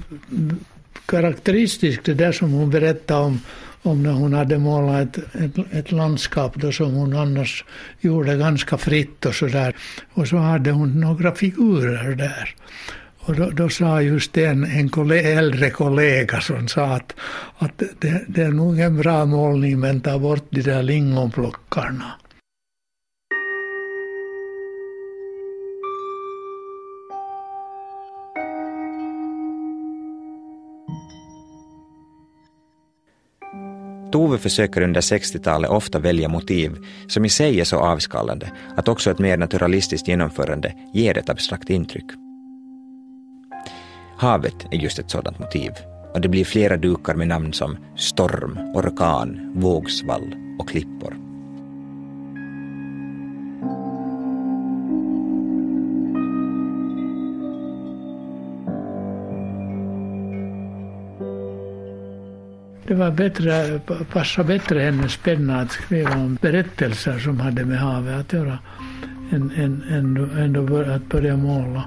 karaktäristiskt 1.06 2.04
det 2.04 2.14
där 2.14 2.32
som 2.32 2.52
hon 2.52 2.70
berättade 2.70 3.20
om, 3.20 3.40
om 3.82 4.02
när 4.02 4.12
hon 4.12 4.32
hade 4.32 4.58
målat 4.58 5.16
ett, 5.16 5.34
ett, 5.34 5.66
ett, 5.72 5.92
landskap 5.92 6.54
då 6.56 6.72
som 6.72 6.94
hon 6.94 7.16
annars 7.16 7.64
gjorde 8.00 8.36
ganska 8.36 8.78
fritt 8.78 9.26
och 9.26 9.34
så 9.34 9.46
där. 9.46 9.76
Och 10.12 10.28
så 10.28 10.36
hade 10.36 10.70
hon 10.70 11.00
några 11.00 11.34
figurer 11.34 12.14
där. 12.14 12.54
Och 13.18 13.36
då, 13.36 13.50
då 13.50 13.68
sa 13.68 14.02
just 14.02 14.36
en, 14.36 14.64
en 14.64 14.88
kollega, 14.88 15.28
äldre 15.28 15.70
kollega 15.70 16.40
som 16.40 16.68
sa 16.68 16.84
att, 16.84 17.14
att 17.58 17.82
det, 17.98 18.24
det, 18.26 18.42
är 18.42 18.50
nog 18.50 18.80
en 18.80 18.96
bra 18.96 19.24
målning 19.24 19.80
men 19.80 20.00
ta 20.00 20.18
bort 20.18 20.46
de 20.50 20.62
där 20.62 20.82
lingonplockarna. 20.82 22.12
Tove 34.12 34.38
försöker 34.38 34.80
under 34.80 35.00
60-talet 35.00 35.70
ofta 35.70 35.98
välja 35.98 36.28
motiv 36.28 36.76
som 37.06 37.24
i 37.24 37.28
sig 37.28 37.60
är 37.60 37.64
så 37.64 37.76
avskallande 37.76 38.52
att 38.76 38.88
också 38.88 39.10
ett 39.10 39.18
mer 39.18 39.36
naturalistiskt 39.36 40.08
genomförande 40.08 40.74
ger 40.92 41.18
ett 41.18 41.28
abstrakt 41.28 41.70
intryck. 41.70 42.06
Havet 44.16 44.66
är 44.70 44.76
just 44.76 44.98
ett 44.98 45.10
sådant 45.10 45.38
motiv 45.38 45.70
och 46.14 46.20
det 46.20 46.28
blir 46.28 46.44
flera 46.44 46.76
dukar 46.76 47.14
med 47.14 47.28
namn 47.28 47.52
som 47.52 47.76
storm, 47.96 48.58
orkan, 48.74 49.52
vågsvall 49.54 50.34
och 50.58 50.68
klippor. 50.68 51.21
Det 62.92 62.98
var 62.98 63.10
bättre, 63.10 63.80
passade 64.12 64.48
bättre 64.48 64.80
hennes 64.80 65.16
penna 65.16 65.60
att 65.60 65.70
skriva 65.70 66.14
om 66.14 66.38
berättelser 66.40 67.18
som 67.18 67.40
hade 67.40 67.64
med 67.64 67.78
havet 67.78 68.20
att 68.20 68.32
göra 68.32 68.58
än, 69.32 69.50
än, 69.56 69.82
än, 69.90 70.30
än 70.38 70.90
att 70.94 71.08
börja 71.08 71.36
måla. 71.36 71.84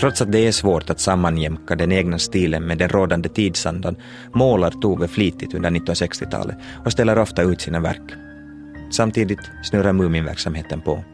Trots 0.00 0.22
att 0.22 0.32
det 0.32 0.46
är 0.46 0.52
svårt 0.52 0.90
att 0.90 1.00
sammanjämka 1.00 1.76
den 1.76 1.92
egna 1.92 2.18
stilen 2.18 2.66
med 2.66 2.78
den 2.78 2.88
rådande 2.88 3.28
tidsandan 3.28 3.96
målar 4.32 4.70
Tove 4.70 5.08
flitigt 5.08 5.54
under 5.54 5.70
1960-talet 5.70 6.56
och 6.84 6.92
ställer 6.92 7.18
ofta 7.18 7.42
ut 7.42 7.60
sina 7.60 7.80
verk. 7.80 8.12
Samtidigt 8.90 9.50
snurrar 9.62 9.92
Muminverksamheten 9.92 10.80
på. 10.80 11.04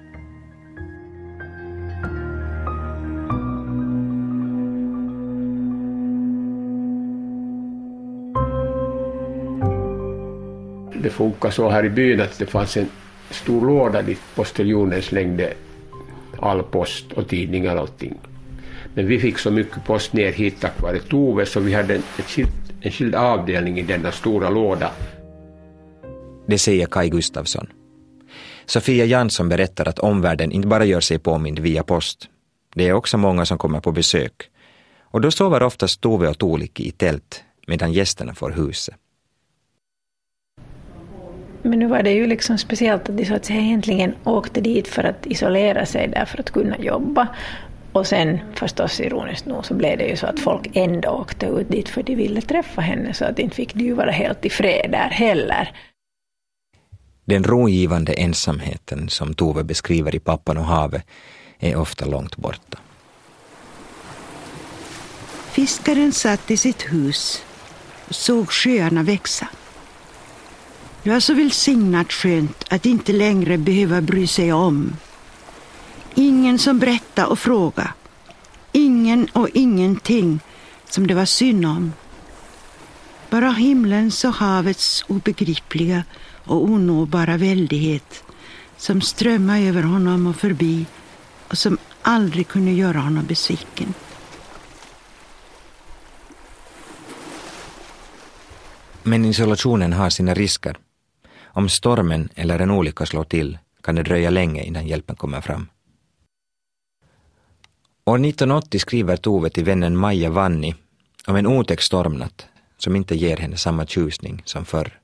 Det 11.02 11.10
funkar 11.10 11.50
så 11.50 11.68
här 11.68 11.84
i 11.84 11.90
byn 11.90 12.20
att 12.20 12.38
det 12.38 12.46
fanns 12.46 12.76
en 12.76 12.88
stor 13.30 13.66
låda 13.66 14.02
dit 14.02 14.20
postiljonen 14.34 15.02
slängde 15.02 15.52
all 16.38 16.62
post 16.62 17.12
och 17.12 17.28
tidningar 17.28 17.74
och 17.74 17.80
allting. 17.80 18.18
Men 18.94 19.06
vi 19.06 19.18
fick 19.18 19.38
så 19.38 19.50
mycket 19.50 19.84
post 19.84 20.12
ner 20.12 20.32
hit 20.32 20.56
tack 20.60 20.82
vare 20.82 20.98
Tove 20.98 21.46
så 21.46 21.60
vi 21.60 21.74
hade 21.74 21.94
en, 21.94 22.02
skild, 22.02 22.48
en 22.80 22.90
skild 22.90 23.14
avdelning 23.14 23.78
i 23.78 23.82
denna 23.82 24.12
stora 24.12 24.50
låda. 24.50 24.90
Det 26.46 26.58
säger 26.58 26.86
Kai 26.86 27.08
Gustafsson. 27.08 27.66
Sofia 28.66 29.04
Jansson 29.04 29.48
berättar 29.48 29.88
att 29.88 29.98
omvärlden 29.98 30.52
inte 30.52 30.68
bara 30.68 30.84
gör 30.84 31.00
sig 31.00 31.18
påmind 31.18 31.58
via 31.58 31.82
post. 31.82 32.28
Det 32.74 32.88
är 32.88 32.92
också 32.92 33.18
många 33.18 33.46
som 33.46 33.58
kommer 33.58 33.80
på 33.80 33.92
besök. 33.92 34.32
Och 35.00 35.20
då 35.20 35.30
sover 35.30 35.62
oftast 35.62 36.00
Tove 36.00 36.28
och 36.28 36.38
Tuulikki 36.38 36.88
i 36.88 36.90
tält 36.90 37.44
medan 37.66 37.92
gästerna 37.92 38.34
får 38.34 38.50
huset. 38.50 38.94
Men 41.62 41.78
nu 41.78 41.86
var 41.86 42.02
det 42.02 42.10
ju 42.10 42.26
liksom 42.26 42.58
speciellt 42.58 43.08
att 43.08 43.16
de 43.16 43.24
så 43.24 43.34
att 43.34 43.44
säga 43.44 43.60
egentligen 43.60 44.14
åkte 44.24 44.60
dit 44.60 44.88
för 44.88 45.04
att 45.04 45.26
isolera 45.26 45.86
sig 45.86 46.08
där 46.08 46.24
för 46.24 46.40
att 46.40 46.50
kunna 46.50 46.78
jobba. 46.78 47.28
Och 47.92 48.06
sen 48.06 48.38
förstås 48.54 49.00
ironiskt 49.00 49.46
nog 49.46 49.66
så 49.66 49.74
blev 49.74 49.98
det 49.98 50.04
ju 50.04 50.16
så 50.16 50.26
att 50.26 50.40
folk 50.40 50.76
ändå 50.76 51.08
åkte 51.10 51.46
ut 51.46 51.68
dit 51.68 51.88
för 51.88 52.02
de 52.02 52.14
ville 52.14 52.40
träffa 52.40 52.80
henne 52.80 53.14
så 53.14 53.24
att 53.24 53.38
inte 53.38 53.56
fick 53.56 53.74
de 53.74 53.84
ju 53.84 53.94
vara 53.94 54.10
helt 54.10 54.44
i 54.44 54.50
fred 54.50 54.90
där 54.90 55.08
heller. 55.08 55.70
Den 57.24 57.44
rogivande 57.44 58.12
ensamheten 58.12 59.08
som 59.08 59.34
Tove 59.34 59.64
beskriver 59.64 60.14
i 60.14 60.18
Pappan 60.18 60.58
och 60.58 60.64
havet 60.64 61.06
är 61.58 61.76
ofta 61.76 62.04
långt 62.04 62.36
borta. 62.36 62.78
Fiskaren 65.50 66.12
satt 66.12 66.50
i 66.50 66.56
sitt 66.56 66.92
hus 66.92 67.44
och 68.08 68.14
såg 68.14 68.50
sjöarna 68.50 69.02
växa. 69.02 69.48
Det 71.02 71.10
var 71.10 71.20
så 71.20 71.34
välsignat 71.34 72.12
skönt 72.12 72.64
att 72.70 72.86
inte 72.86 73.12
längre 73.12 73.58
behöva 73.58 74.00
bry 74.00 74.26
sig 74.26 74.52
om 74.52 74.96
Ingen 76.14 76.58
som 76.58 76.78
berättade 76.78 77.28
och 77.28 77.38
frågade. 77.38 77.92
Ingen 78.72 79.28
och 79.32 79.48
ingenting 79.54 80.40
som 80.88 81.06
det 81.06 81.14
var 81.14 81.24
synd 81.24 81.66
om. 81.66 81.92
Bara 83.30 83.50
himlens 83.50 84.24
och 84.24 84.34
havets 84.34 85.04
obegripliga 85.08 86.04
och 86.44 86.64
onåbara 86.64 87.36
väldighet 87.36 88.24
som 88.76 89.00
strömmade 89.00 89.60
över 89.60 89.82
honom 89.82 90.26
och 90.26 90.36
förbi 90.36 90.86
och 91.48 91.58
som 91.58 91.78
aldrig 92.02 92.48
kunde 92.48 92.70
göra 92.70 92.98
honom 92.98 93.26
besviken. 93.26 93.94
Men 99.02 99.24
isolationen 99.24 99.92
har 99.92 100.10
sina 100.10 100.34
risker. 100.34 100.76
Om 101.52 101.68
stormen 101.68 102.28
eller 102.34 102.58
en 102.58 102.70
olycka 102.70 103.06
slår 103.06 103.24
till 103.24 103.58
kan 103.82 103.94
det 103.94 104.02
dröja 104.02 104.30
länge 104.30 104.62
innan 104.62 104.86
hjälpen 104.86 105.16
kommer 105.16 105.40
fram. 105.40 105.66
År 108.04 108.16
1980 108.16 108.78
skriver 108.78 109.16
Tove 109.16 109.50
till 109.50 109.64
vännen 109.64 109.96
Maja 109.96 110.30
Vanni 110.30 110.74
om 111.26 111.36
en 111.36 111.46
otäck 111.46 111.80
stormnatt 111.80 112.46
som 112.78 112.96
inte 112.96 113.14
ger 113.14 113.36
henne 113.36 113.56
samma 113.56 113.86
tjusning 113.86 114.42
som 114.44 114.64
förr. 114.64 115.00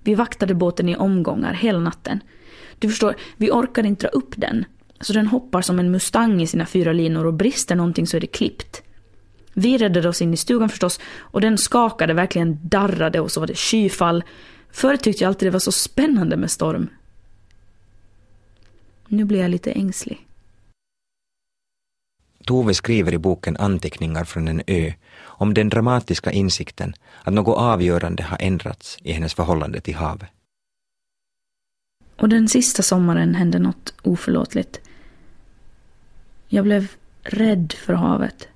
Vi 0.00 0.14
vaktade 0.14 0.54
båten 0.54 0.88
i 0.88 0.96
omgångar 0.96 1.54
hela 1.54 1.78
natten. 1.78 2.20
Du 2.78 2.88
förstår, 2.88 3.16
vi 3.36 3.50
orkade 3.50 3.88
inte 3.88 4.06
dra 4.06 4.10
upp 4.10 4.34
den. 4.36 4.64
Så 5.00 5.12
den 5.12 5.26
hoppar 5.26 5.62
som 5.62 5.78
en 5.78 5.90
mustang 5.90 6.42
i 6.42 6.46
sina 6.46 6.66
fyra 6.66 6.92
linor 6.92 7.26
och 7.26 7.34
brister 7.34 7.76
någonting 7.76 8.06
så 8.06 8.16
är 8.16 8.20
det 8.20 8.26
klippt. 8.26 8.82
Vi 9.54 9.78
räddade 9.78 10.08
oss 10.08 10.22
in 10.22 10.34
i 10.34 10.36
stugan 10.36 10.68
förstås 10.68 11.00
och 11.16 11.40
den 11.40 11.58
skakade, 11.58 12.14
verkligen 12.14 12.58
darrade 12.68 13.20
och 13.20 13.30
så 13.30 13.40
var 13.40 13.46
det 13.46 13.58
skyfall. 13.58 14.24
Förr 14.72 14.96
tyckte 14.96 15.24
jag 15.24 15.28
alltid 15.28 15.46
det 15.46 15.52
var 15.52 15.60
så 15.60 15.72
spännande 15.72 16.36
med 16.36 16.50
storm. 16.50 16.88
Nu 19.08 19.24
blir 19.24 19.40
jag 19.40 19.50
lite 19.50 19.72
ängslig. 19.72 20.26
Tove 22.44 22.74
skriver 22.74 23.14
i 23.14 23.18
boken 23.18 23.56
Anteckningar 23.56 24.24
från 24.24 24.48
en 24.48 24.62
ö 24.66 24.92
om 25.22 25.54
den 25.54 25.68
dramatiska 25.68 26.32
insikten 26.32 26.94
att 27.22 27.32
något 27.34 27.58
avgörande 27.58 28.22
har 28.22 28.38
ändrats 28.40 28.98
i 29.02 29.12
hennes 29.12 29.34
förhållande 29.34 29.80
till 29.80 29.94
havet. 29.94 30.28
Och 32.16 32.28
den 32.28 32.48
sista 32.48 32.82
sommaren 32.82 33.34
hände 33.34 33.58
något 33.58 33.94
oförlåtligt. 34.02 34.80
Jag 36.48 36.64
blev 36.64 36.92
rädd 37.22 37.72
för 37.72 37.94
havet. 37.94 38.48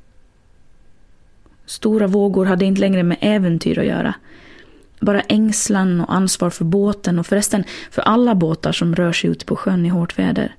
Stora 1.67 2.07
vågor 2.07 2.45
hade 2.45 2.65
inte 2.65 2.81
längre 2.81 3.03
med 3.03 3.17
äventyr 3.21 3.79
att 3.79 3.87
göra. 3.87 4.15
Bara 5.05 5.21
ängslan 5.21 6.01
och 6.01 6.15
ansvar 6.15 6.51
för 6.51 6.65
båten 6.65 7.19
och 7.19 7.27
förresten 7.27 7.65
för 7.91 8.03
alla 8.03 8.35
båtar 8.35 8.73
som 8.73 8.95
rör 8.95 9.13
sig 9.13 9.31
ute 9.31 9.45
på 9.45 9.57
sjön 9.57 9.87
i 9.87 9.89
hårt 9.89 10.19
väder. 10.19 10.55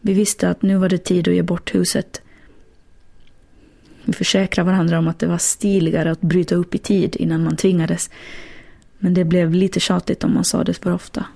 Vi 0.00 0.12
visste 0.12 0.48
att 0.48 0.62
nu 0.62 0.76
var 0.76 0.88
det 0.88 0.98
tid 0.98 1.28
att 1.28 1.34
ge 1.34 1.42
bort 1.42 1.74
huset. 1.74 2.22
Vi 4.04 4.12
försäkrade 4.12 4.70
varandra 4.70 4.98
om 4.98 5.08
att 5.08 5.18
det 5.18 5.26
var 5.26 5.38
stiligare 5.38 6.10
att 6.10 6.20
bryta 6.20 6.54
upp 6.54 6.74
i 6.74 6.78
tid 6.78 7.16
innan 7.16 7.44
man 7.44 7.56
tvingades. 7.56 8.10
Men 8.98 9.14
det 9.14 9.24
blev 9.24 9.54
lite 9.54 9.80
tjatigt 9.80 10.24
om 10.24 10.34
man 10.34 10.44
sa 10.44 10.64
det 10.64 10.74
för 10.74 10.92
ofta. 10.92 11.26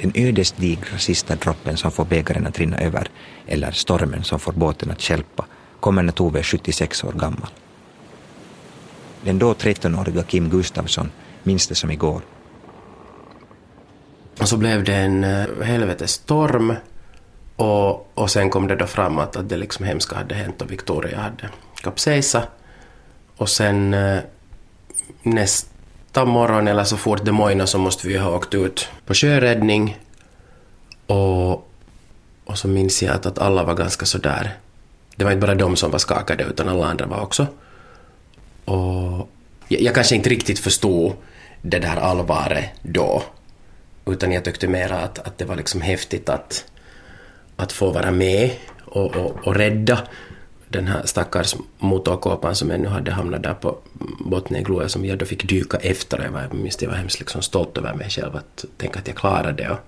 Den 0.00 0.12
ödesdigra 0.14 0.98
sista 0.98 1.36
droppen 1.36 1.76
som 1.76 1.90
får 1.90 2.04
bägaren 2.04 2.46
att 2.46 2.58
rinna 2.58 2.78
över, 2.78 3.08
eller 3.46 3.70
stormen 3.70 4.24
som 4.24 4.40
får 4.40 4.52
båten 4.52 4.90
att 4.90 5.02
stjälpa, 5.02 5.44
kommer 5.80 6.02
när 6.02 6.12
Tove 6.12 6.38
är 6.38 6.42
76 6.42 7.04
år 7.04 7.12
gammal. 7.12 7.48
Den 9.24 9.38
då 9.38 9.52
13-åriga 9.52 10.22
Kim 10.22 10.50
Gustafsson 10.50 11.10
minns 11.42 11.66
det 11.66 11.74
som 11.74 11.90
igår. 11.90 12.22
Och 14.40 14.48
så 14.48 14.56
blev 14.56 14.84
det 14.84 14.94
en 14.94 15.24
helvetesstorm, 15.24 15.62
helvetes 15.62 16.10
storm 16.10 16.74
och, 17.56 18.10
och 18.14 18.30
sen 18.30 18.50
kom 18.50 18.66
det 18.66 18.76
då 18.76 18.86
fram 18.86 19.18
att, 19.18 19.36
att 19.36 19.48
det 19.48 19.56
liksom 19.56 19.84
hemska 19.84 20.16
hade 20.16 20.34
hänt 20.34 20.62
och 20.62 20.70
Victoria 20.70 21.20
hade 21.20 21.50
kapsejsat. 21.82 22.48
Och 23.36 23.48
sen 23.48 23.94
eh, 23.94 24.20
näst 25.22 25.68
nästa 26.10 26.24
morgon 26.24 26.68
eller 26.68 26.84
så 26.84 26.96
fort 26.96 27.24
det 27.24 27.32
mojnade 27.32 27.66
så 27.66 27.78
måste 27.78 28.08
vi 28.08 28.18
ha 28.18 28.36
åkt 28.36 28.54
ut 28.54 28.88
på 29.06 29.14
sjöräddning. 29.14 29.96
Och, 31.06 31.52
och 32.44 32.58
så 32.58 32.68
minns 32.68 33.02
jag 33.02 33.14
att, 33.14 33.26
att 33.26 33.38
alla 33.38 33.64
var 33.64 33.74
ganska 33.74 34.06
sådär. 34.06 34.56
Det 35.16 35.24
var 35.24 35.32
inte 35.32 35.46
bara 35.46 35.54
de 35.54 35.76
som 35.76 35.90
var 35.90 35.98
skakade 35.98 36.44
utan 36.44 36.68
alla 36.68 36.86
andra 36.86 37.06
var 37.06 37.20
också. 37.20 37.46
Och 38.64 39.28
jag, 39.68 39.80
jag 39.80 39.94
kanske 39.94 40.16
inte 40.16 40.30
riktigt 40.30 40.58
förstod 40.58 41.12
det 41.62 41.78
där 41.78 41.96
allvaret 41.96 42.70
då. 42.82 43.22
Utan 44.06 44.32
jag 44.32 44.44
tyckte 44.44 44.68
mer 44.68 44.92
att, 44.92 45.18
att 45.18 45.38
det 45.38 45.44
var 45.46 45.56
liksom 45.56 45.80
häftigt 45.80 46.28
att, 46.28 46.64
att 47.56 47.72
få 47.72 47.92
vara 47.92 48.10
med 48.10 48.50
och, 48.84 49.16
och, 49.16 49.46
och 49.46 49.54
rädda 49.54 49.98
den 50.70 50.86
här 50.86 51.02
stackars 51.04 51.56
motorkåpan 51.78 52.54
som 52.54 52.70
ännu 52.70 52.88
hade 52.88 53.10
hamnat 53.10 53.42
där 53.42 53.54
på 53.54 53.78
botten 54.24 54.56
i 54.56 54.62
Gloria 54.62 54.88
som 54.88 55.04
jag 55.04 55.18
då 55.18 55.24
fick 55.24 55.48
dyka 55.48 55.76
efter. 55.76 56.22
Jag, 56.22 56.30
var, 56.30 56.40
jag 56.40 56.54
minns 56.54 56.82
jag 56.82 56.88
var 56.88 56.96
hemskt 56.96 57.18
liksom 57.18 57.42
stolt 57.42 57.78
över 57.78 57.94
mig 57.94 58.10
själv 58.10 58.36
att 58.36 58.64
tänka 58.76 58.98
att 58.98 59.06
jag 59.08 59.16
klarade 59.16 59.52
det. 59.52 59.70
Och, 59.70 59.78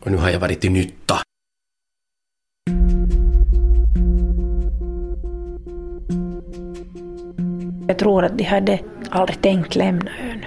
och 0.00 0.10
nu 0.10 0.16
har 0.16 0.30
jag 0.30 0.40
varit 0.40 0.60
till 0.60 0.72
nytta. 0.72 1.14
Jag 7.88 7.98
tror 7.98 8.24
att 8.24 8.38
de 8.38 8.44
hade 8.44 8.78
aldrig 9.10 9.40
tänkt 9.42 9.74
lämna 9.74 10.10
ön. 10.30 10.44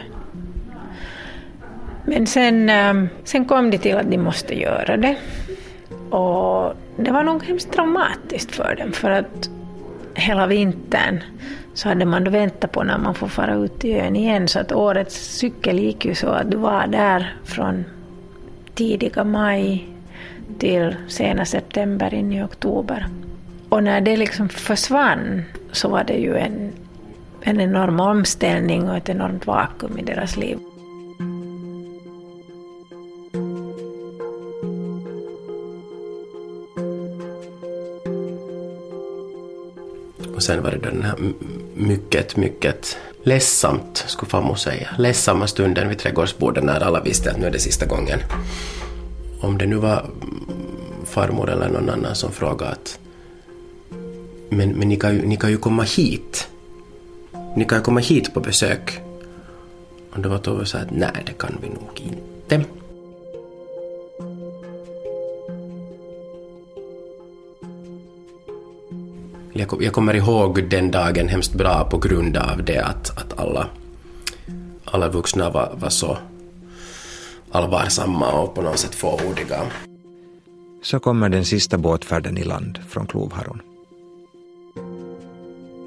Men 2.05 2.27
sen, 2.27 2.69
eh, 2.69 3.09
sen 3.23 3.45
kom 3.45 3.71
de 3.71 3.77
till 3.77 3.97
att 3.97 4.11
de 4.11 4.17
måste 4.17 4.59
göra 4.59 4.97
det. 4.97 5.17
Och 6.09 6.73
det 6.99 7.11
var 7.11 7.23
nog 7.23 7.43
hemskt 7.43 7.71
traumatiskt 7.71 8.55
för 8.55 8.75
dem 8.75 8.91
för 8.91 9.11
att 9.11 9.49
hela 10.13 10.47
vintern 10.47 11.23
så 11.73 11.89
hade 11.89 12.05
man 12.05 12.23
då 12.23 12.31
väntat 12.31 12.71
på 12.71 12.83
när 12.83 12.97
man 12.97 13.15
får 13.15 13.27
fara 13.27 13.55
ut 13.55 13.79
till 13.79 13.95
ön 13.95 14.15
igen 14.15 14.47
så 14.47 14.59
att 14.59 14.71
årets 14.71 15.15
cykel 15.15 15.79
gick 15.79 16.05
ju 16.05 16.15
så 16.15 16.27
att 16.27 16.51
du 16.51 16.57
var 16.57 16.87
där 16.87 17.35
från 17.43 17.85
tidiga 18.73 19.23
maj 19.23 19.87
till 20.59 20.95
sena 21.07 21.45
september 21.45 22.13
in 22.13 22.31
i 22.31 22.43
oktober. 22.43 23.07
Och 23.69 23.83
när 23.83 24.01
det 24.01 24.17
liksom 24.17 24.49
försvann 24.49 25.43
så 25.71 25.89
var 25.89 26.03
det 26.03 26.17
ju 26.17 26.37
en, 26.37 26.71
en 27.41 27.59
enorm 27.59 27.99
omställning 27.99 28.89
och 28.89 28.97
ett 28.97 29.09
enormt 29.09 29.47
vakuum 29.47 29.97
i 29.97 30.01
deras 30.01 30.37
liv. 30.37 30.57
Sen 40.49 40.63
var 40.63 40.71
det 40.71 40.77
den 40.77 41.03
här 41.03 41.15
mycket, 41.75 42.37
mycket 42.37 42.97
ledsamt, 43.23 44.03
skulle 44.07 44.29
farmor 44.29 44.55
säga, 44.55 44.89
ledsamma 44.97 45.47
stunden 45.47 45.89
vid 45.89 45.97
trädgårdsbordet 45.97 46.63
när 46.63 46.79
alla 46.79 47.01
visste 47.01 47.31
att 47.31 47.39
nu 47.39 47.45
är 47.45 47.51
det 47.51 47.59
sista 47.59 47.85
gången. 47.85 48.19
Om 49.41 49.57
det 49.57 49.65
nu 49.65 49.75
var 49.75 50.05
farmor 51.05 51.49
eller 51.49 51.69
någon 51.69 51.89
annan 51.89 52.15
som 52.15 52.31
frågade 52.31 52.71
att 52.71 52.99
men, 54.49 54.69
men 54.69 54.89
ni, 54.89 54.95
kan 54.95 55.15
ju, 55.15 55.25
ni 55.25 55.37
kan 55.37 55.49
ju 55.49 55.57
komma 55.57 55.83
hit. 55.83 56.49
Ni 57.55 57.65
kan 57.65 57.77
ju 57.77 57.83
komma 57.83 57.99
hit 57.99 58.33
på 58.33 58.39
besök. 58.39 58.99
Och 60.11 60.19
då 60.19 60.29
var 60.29 60.37
Tove 60.37 60.65
så 60.65 60.77
att 60.77 60.91
nej, 60.91 61.23
det 61.25 61.33
kan 61.33 61.57
vi 61.61 61.69
nog 61.69 62.01
inte. 62.01 62.78
Jag, 69.59 69.83
jag 69.83 69.93
kommer 69.93 70.13
ihåg 70.13 70.69
den 70.69 70.91
dagen 70.91 71.27
hemskt 71.27 71.53
bra 71.53 71.83
på 71.83 71.97
grund 71.97 72.37
av 72.37 72.63
det 72.63 72.79
att, 72.79 73.17
att 73.17 73.39
alla, 73.39 73.67
alla 74.85 75.09
vuxna 75.09 75.49
var, 75.49 75.71
var 75.75 75.89
så 75.89 76.17
allvarsamma 77.51 78.31
och 78.31 78.55
på 78.55 78.61
något 78.61 78.79
sätt 78.79 78.95
fåordiga. 78.95 79.61
Så 80.83 80.99
kommer 80.99 81.29
den 81.29 81.45
sista 81.45 81.77
båtfärden 81.77 82.37
i 82.37 82.43
land 82.43 82.79
från 82.89 83.07
Klovharon. 83.07 83.61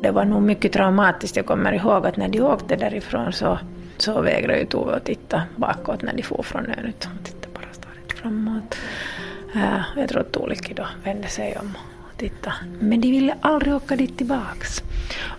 Det 0.03 0.11
var 0.11 0.25
nog 0.25 0.43
mycket 0.43 0.73
traumatiskt. 0.73 1.37
Jag 1.37 1.47
kommer 1.47 1.73
ihåg 1.73 2.07
att 2.07 2.17
när 2.17 2.29
de 2.29 2.41
åkte 2.41 2.77
därifrån 2.77 3.33
så, 3.33 3.59
så 3.99 4.21
vägrade 4.21 4.59
ju 4.59 4.67
Tove 4.67 4.97
att 4.97 5.05
titta 5.05 5.43
bakåt 5.57 6.03
när 6.03 6.15
de 6.17 6.23
for 6.23 6.43
från 6.43 6.67
ön. 6.67 6.85
Utan 6.85 7.13
tittade 7.25 7.55
bara 7.55 7.73
stadigt 7.73 8.13
framåt. 8.13 8.75
Uh, 9.57 9.83
jag 9.97 10.09
tror 10.09 10.21
att 10.21 10.33
Tuulikki 10.33 10.75
då 10.75 10.87
vände 11.05 11.29
sig 11.29 11.57
om 11.61 11.77
titta. 12.23 12.53
Men 12.81 13.01
de 13.01 13.11
ville 13.11 13.35
aldrig 13.41 13.75
åka 13.75 13.97
dit 13.97 14.17
tillbaks. 14.17 14.83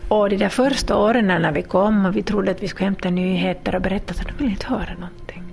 Och 0.08 0.30
de 0.30 0.38
där 0.38 0.50
första 0.50 0.98
åren 0.98 1.28
när 1.28 1.52
vi 1.52 1.62
kom 1.62 2.06
och 2.06 2.16
vi 2.16 2.24
trodde 2.24 2.52
att 2.52 2.64
vi 2.64 2.68
skulle 2.68 2.86
hämta 2.86 3.10
nyheter 3.10 3.76
och 3.76 3.82
berätta 3.82 4.14
så 4.14 4.24
de 4.24 4.34
ville 4.38 4.52
inte 4.52 4.68
höra 4.68 4.94
någonting. 4.94 5.44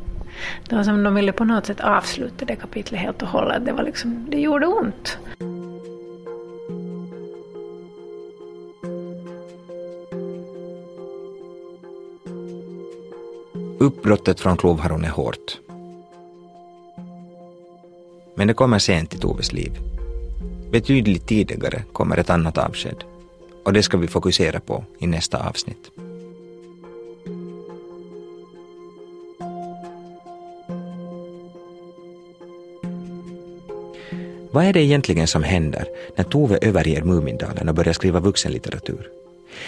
Det 0.68 0.76
var 0.76 0.82
som 0.82 1.02
de 1.02 1.14
ville 1.14 1.32
på 1.32 1.44
något 1.44 1.66
sätt 1.66 1.80
avsluta 1.80 2.44
det 2.44 2.56
kapitlet 2.56 3.00
helt 3.00 3.22
och 3.22 3.28
hållet. 3.28 3.64
Det, 3.64 3.72
var 3.72 3.82
liksom, 3.82 4.26
det 4.30 4.40
gjorde 4.40 4.66
ont. 4.66 5.18
Uppbrottet 13.78 14.40
från 14.40 14.56
Klovharon 14.56 15.04
är 15.04 15.10
hårt. 15.10 15.58
Men 18.34 18.48
det 18.48 18.54
kommer 18.54 18.78
sent 18.78 19.14
i 19.14 19.18
Toves 19.18 19.52
liv. 19.52 19.72
Betydligt 20.72 21.26
tidigare 21.26 21.82
kommer 21.92 22.16
ett 22.16 22.30
annat 22.30 22.58
avsked 22.58 23.04
och 23.64 23.72
det 23.72 23.82
ska 23.82 23.96
vi 23.96 24.06
fokusera 24.06 24.60
på 24.60 24.84
i 24.98 25.06
nästa 25.06 25.48
avsnitt. 25.48 25.90
Vad 34.52 34.64
är 34.64 34.72
det 34.72 34.80
egentligen 34.80 35.26
som 35.26 35.42
händer 35.42 35.84
när 36.16 36.24
Tove 36.24 36.58
överger 36.62 37.02
Mumindalen 37.02 37.68
och 37.68 37.74
börjar 37.74 37.92
skriva 37.92 38.20
vuxenlitteratur? 38.20 39.08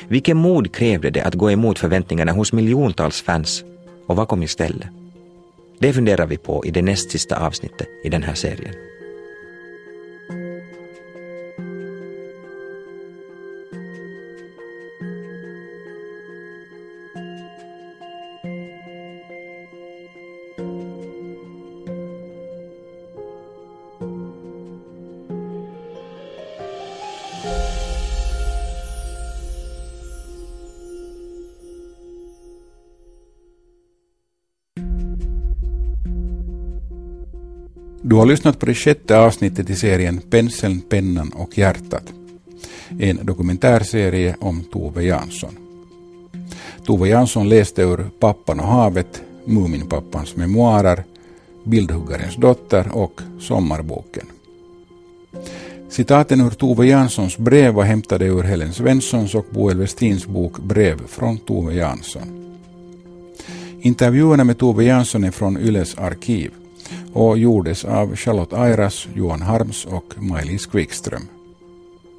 Vilken 0.09 0.37
mod 0.37 0.75
krävde 0.75 1.11
det 1.11 1.23
att 1.23 1.35
gå 1.35 1.51
emot 1.51 1.79
förväntningarna 1.79 2.33
hos 2.33 2.53
miljontals 2.53 3.23
fans 3.23 3.65
och 4.07 4.17
vad 4.17 4.29
kom 4.29 4.43
istället? 4.43 4.88
Det 5.79 5.93
funderar 5.93 6.27
vi 6.27 6.37
på 6.37 6.67
i 6.67 6.71
det 6.71 6.83
näst 6.83 7.11
sista 7.11 7.47
avsnittet 7.47 7.88
i 8.05 8.09
den 8.09 8.23
här 8.23 8.35
serien. 8.35 8.92
Har 38.23 38.27
lyssnat 38.27 38.58
på 38.58 38.66
det 38.66 38.75
sjätte 38.75 39.18
avsnittet 39.18 39.70
i 39.70 39.77
serien 39.77 40.20
Penseln, 40.31 40.81
pennan 40.81 41.33
och 41.33 41.58
hjärtat. 41.58 42.12
En 42.98 43.27
dokumentärserie 43.27 44.37
om 44.40 44.64
Tove 44.73 45.04
Jansson. 45.04 45.56
Tove 46.87 47.08
Jansson 47.08 47.48
läste 47.48 47.83
ur 47.83 48.10
Pappan 48.20 48.60
och 48.60 48.66
havet, 48.66 49.23
Muminpappans 49.44 50.37
memoarer, 50.37 51.04
Bildhuggarens 51.64 52.37
dotter 52.37 52.96
och 52.96 53.20
Sommarboken. 53.40 54.27
Citaten 55.90 56.40
ur 56.40 56.50
Tove 56.50 56.87
Janssons 56.87 57.38
brev 57.38 57.75
var 57.75 57.85
hämtade 57.85 58.25
ur 58.27 58.42
Helen 58.42 58.73
Svenssons 58.73 59.35
och 59.35 59.46
Boel 59.50 59.79
Westins 59.79 60.27
bok 60.27 60.58
Brev 60.58 61.06
från 61.06 61.38
Tove 61.38 61.75
Jansson. 61.75 62.56
Intervjuerna 63.81 64.44
med 64.44 64.58
Tove 64.58 64.85
Jansson 64.85 65.25
är 65.25 65.31
från 65.31 65.58
Yles 65.58 65.98
arkiv 65.98 66.50
och 67.13 67.38
gjordes 67.38 67.85
av 67.85 68.17
Charlotte 68.17 68.52
Airas, 68.52 69.08
Johan 69.15 69.42
Harms 69.42 69.85
och 69.85 70.15
Maj-Lis 70.17 70.67
Quickström. 70.67 71.23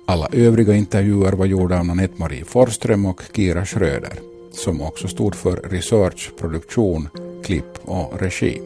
Alla 0.05 0.27
övriga 0.31 0.73
intervjuer 0.73 1.31
var 1.31 1.45
gjorda 1.45 1.79
av 1.79 1.85
Nanette-Marie 1.85 2.45
Forström 2.45 3.05
och 3.05 3.21
Kira 3.35 3.65
Schröder, 3.65 4.13
som 4.51 4.81
också 4.81 5.07
stod 5.07 5.35
för 5.35 5.55
research, 5.55 6.31
produktion, 6.39 7.09
klipp 7.43 7.79
och 7.85 8.21
regi. 8.21 8.61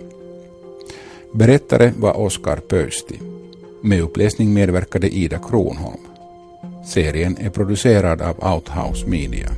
Berättare 1.33 1.93
var 1.97 2.17
Oskar 2.17 2.57
Pöysti. 2.57 3.19
Med 3.81 4.01
uppläsning 4.01 4.53
medverkade 4.53 5.09
Ida 5.09 5.39
Kronholm. 5.49 6.01
Serien 6.87 7.37
är 7.39 7.49
producerad 7.49 8.21
av 8.21 8.53
Outhouse 8.53 9.07
Media. 9.07 9.49